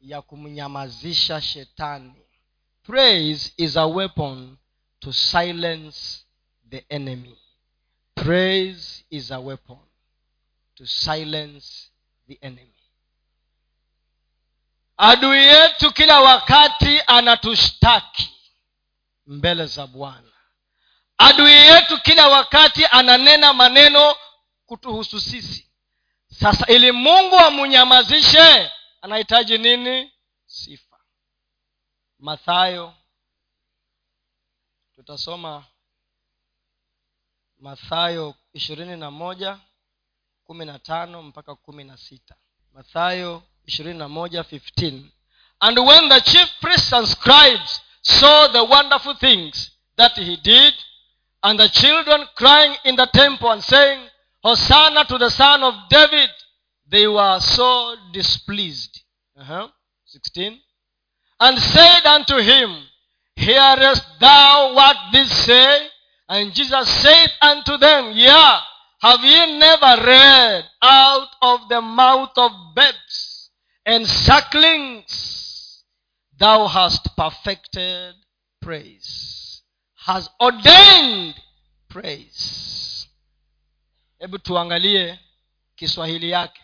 [0.02, 2.14] ya kumnyamazisha shetani.
[2.82, 4.56] Praise is a weapon
[5.00, 6.24] to silence
[6.70, 7.38] the enemy.
[8.14, 9.78] Praise is a weapon
[10.74, 11.90] to silence
[12.28, 12.70] the enemy.
[14.96, 18.30] Adui yetu kila wakati anatushtaki
[19.26, 20.33] mbele za bwana
[21.24, 24.16] adui yetu kila wakati ananena maneno
[24.66, 25.70] kutuhusu sisi.
[26.40, 28.70] Sasa ili mungu amunyamazishe
[29.02, 30.12] anahitaji nini?
[30.46, 30.96] Sifa.
[32.18, 32.94] Mathayo.
[34.94, 35.64] Tutasoma
[37.60, 39.58] mathayo ishirini na moja
[40.44, 42.34] kumi na tano mpaka kumi na sita.
[42.72, 45.02] Mathayo ishirini na moja 15
[45.60, 50.74] and when the chief priests and scribes saw the wonderful things that he did
[51.44, 54.00] and the children crying in the temple and saying
[54.42, 56.30] hosanna to the son of david
[56.86, 59.02] they were so displeased.
[59.38, 59.68] Uh-huh.
[60.06, 60.58] 16
[61.40, 62.70] and said unto him
[63.36, 65.86] hearest thou what this say
[66.28, 68.60] and jesus said unto them yeah
[69.04, 73.50] have ye never read out of the mouth of babes
[73.84, 75.84] and sucklings?
[76.38, 78.14] Thou hast perfected
[78.62, 79.43] praise
[80.06, 81.34] has ordained
[81.88, 83.08] praise.
[84.18, 85.18] Hebu tuangalie
[85.76, 86.60] kiswahili yake.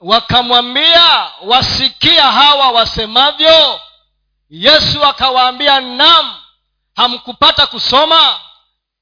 [0.00, 3.80] Wakamwambia wasikia hawa wasemavyo.
[4.50, 6.34] Yesu akawaambia nam
[6.96, 8.40] hamkupata kusoma?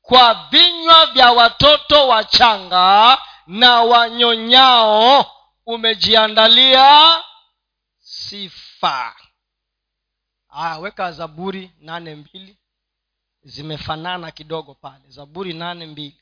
[0.03, 5.27] Kwa vinywa vya watoto wachanga na wanyonyao
[5.66, 7.23] umejiandalia
[7.99, 9.16] sifa.
[10.51, 12.59] Ah, weka zaburi nane mbili
[13.49, 15.05] zimefanana kidogo pale.
[15.09, 16.16] Zaburi nane mbili.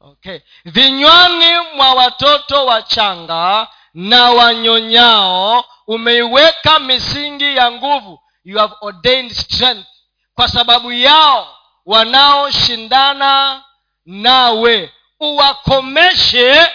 [0.00, 0.38] Okay.
[0.64, 8.20] Vinywani mwa watoto wachanga na wanyonyao umeiweka misingi ya nguvu.
[8.44, 9.86] You have ordained strength.
[10.34, 11.56] Kwa sababu yao
[11.86, 13.64] wanaoshindana
[14.06, 16.68] nawe uwakomeshe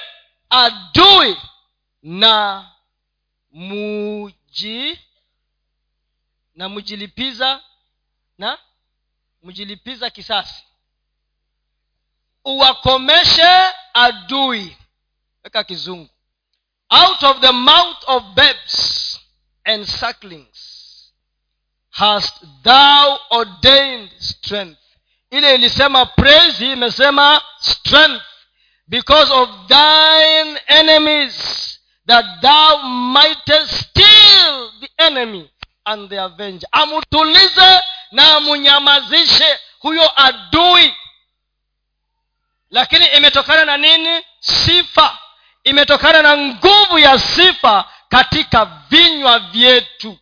[0.49, 1.37] adui
[2.03, 2.65] na
[3.51, 4.99] muji
[6.55, 7.61] na mjilipiza
[8.37, 8.57] na
[9.43, 10.63] mjilipiza kisasi.
[12.45, 14.77] Uwakomeshe adui.
[15.43, 16.09] Weka kizungu.
[16.89, 19.19] Out of the mouth of babes
[19.63, 21.11] and sucklings
[21.89, 24.79] hast thou ordained strength.
[25.31, 28.25] Ile ilisema praise imesema strength.
[28.87, 35.49] Because of thine enemies that thou mightest still the enemy
[35.86, 36.67] and the avenger.
[36.71, 40.93] Amutulize na amunyamazishe huyo adui.
[42.69, 44.23] Lakini imetokana na nini?
[44.39, 45.17] Sifa.
[45.63, 50.17] Imetokana na nguvu ya sifa katika vinywa vyetu.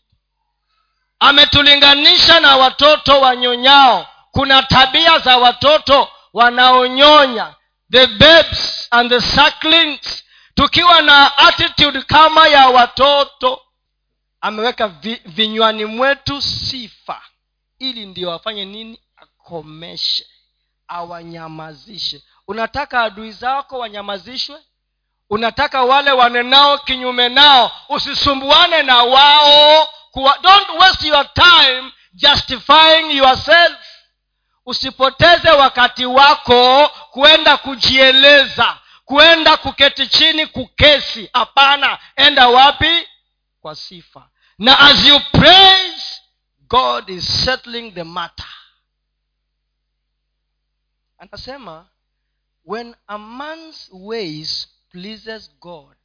[1.20, 4.08] Ametulinganisha na watoto wanyonyao.
[4.32, 7.54] Kuna tabia za watoto wanaonyonya.
[7.92, 10.24] The babes and the sucklings.
[10.56, 13.62] Tukiwa na attitude kama ya watoto
[14.42, 17.22] ameweka vi, vinywani mwetu sifa
[17.80, 19.02] ili ndio afanye nini?
[19.18, 20.26] Akomeshe
[20.88, 22.22] awanyamazishe.
[22.48, 24.60] Unataka adui zako wanyamazishwe?
[25.30, 33.78] Unataka wale wanenao kinyume nao usisumbuane na wao kuwa, don't waste your time justifying yourself.
[34.66, 41.30] Usipoteze wakati wako kuenda kujieleza kuenda kuketi chini kukesi.
[41.34, 43.08] Hapana enda wapi?
[43.62, 44.29] Kwa sifa
[44.60, 46.22] na as you praise
[46.68, 48.44] god is settling the matter.
[51.22, 51.86] Anasema
[52.64, 55.96] when a man's ways pleases god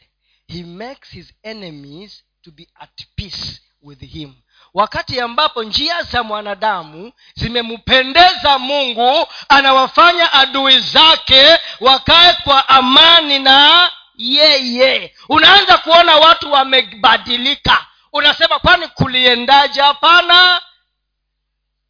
[0.46, 4.34] he makes his enemies to be at peace with him.
[4.74, 15.14] Wakati ambapo njia za mwanadamu zimempendeza mungu anawafanya adui zake wakae kwa amani na yeye.
[15.28, 19.80] Unaanza kuona watu wamebadilika unasema kwani kuliendaje?
[19.80, 20.62] Hapana.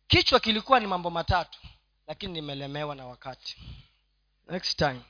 [0.08, 1.58] Kichwa kilikuwa ni mambo matatu
[2.06, 3.56] lakini nimelemewa na wakati.
[4.48, 5.00] Next time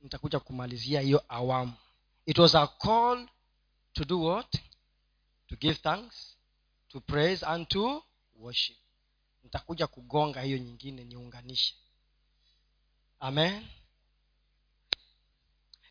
[0.00, 1.72] nitakuja kumalizia hiyo awamu.
[2.26, 3.28] It was a call
[3.92, 4.52] to do what?
[5.48, 6.36] To give thanks
[6.88, 8.04] to praise and to
[8.36, 8.76] worship.
[9.44, 11.74] Nitakuja kugonga hiyo nyingine niunganishe.
[13.20, 13.66] Amen.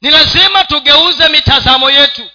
[0.01, 2.29] Ni lazima tugeuze mitazamo yetu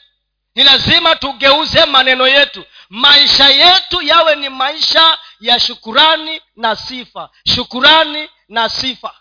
[0.54, 2.64] ni lazima tugeuze maneno yetu.
[2.90, 7.30] Maisha yetu yawe ni maisha ya shukurani na sifa.
[7.54, 9.14] Shukurani na sifa.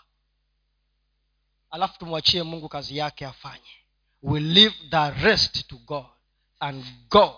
[1.70, 3.70] Alafu tumwachie mungu kazi yake afanye.
[4.22, 6.06] We leave the rest to god.
[6.60, 7.32] And god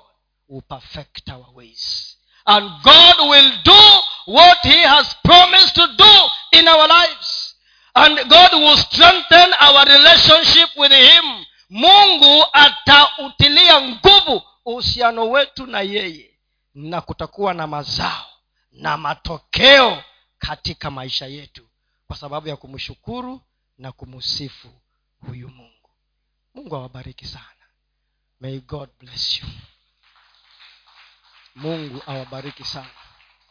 [0.48, 2.16] will perfect our ways.
[2.46, 3.82] And god will do
[4.26, 7.54] what he has promised to do in our lives.
[7.94, 11.44] And god will strengthen our relationship with him
[11.74, 16.38] mungu atautilia nguvu uhusiano wetu na yeye
[16.74, 18.26] na kutakuwa na mazao
[18.72, 20.04] na matokeo
[20.38, 21.68] katika maisha yetu
[22.06, 23.40] kwa sababu ya kumshukuru
[23.78, 24.68] na kumsifu
[25.26, 25.90] huyu mungu.
[26.54, 27.64] Mungu awabariki sana.
[28.40, 29.48] May god bless you.
[31.54, 32.90] Mungu awabariki sana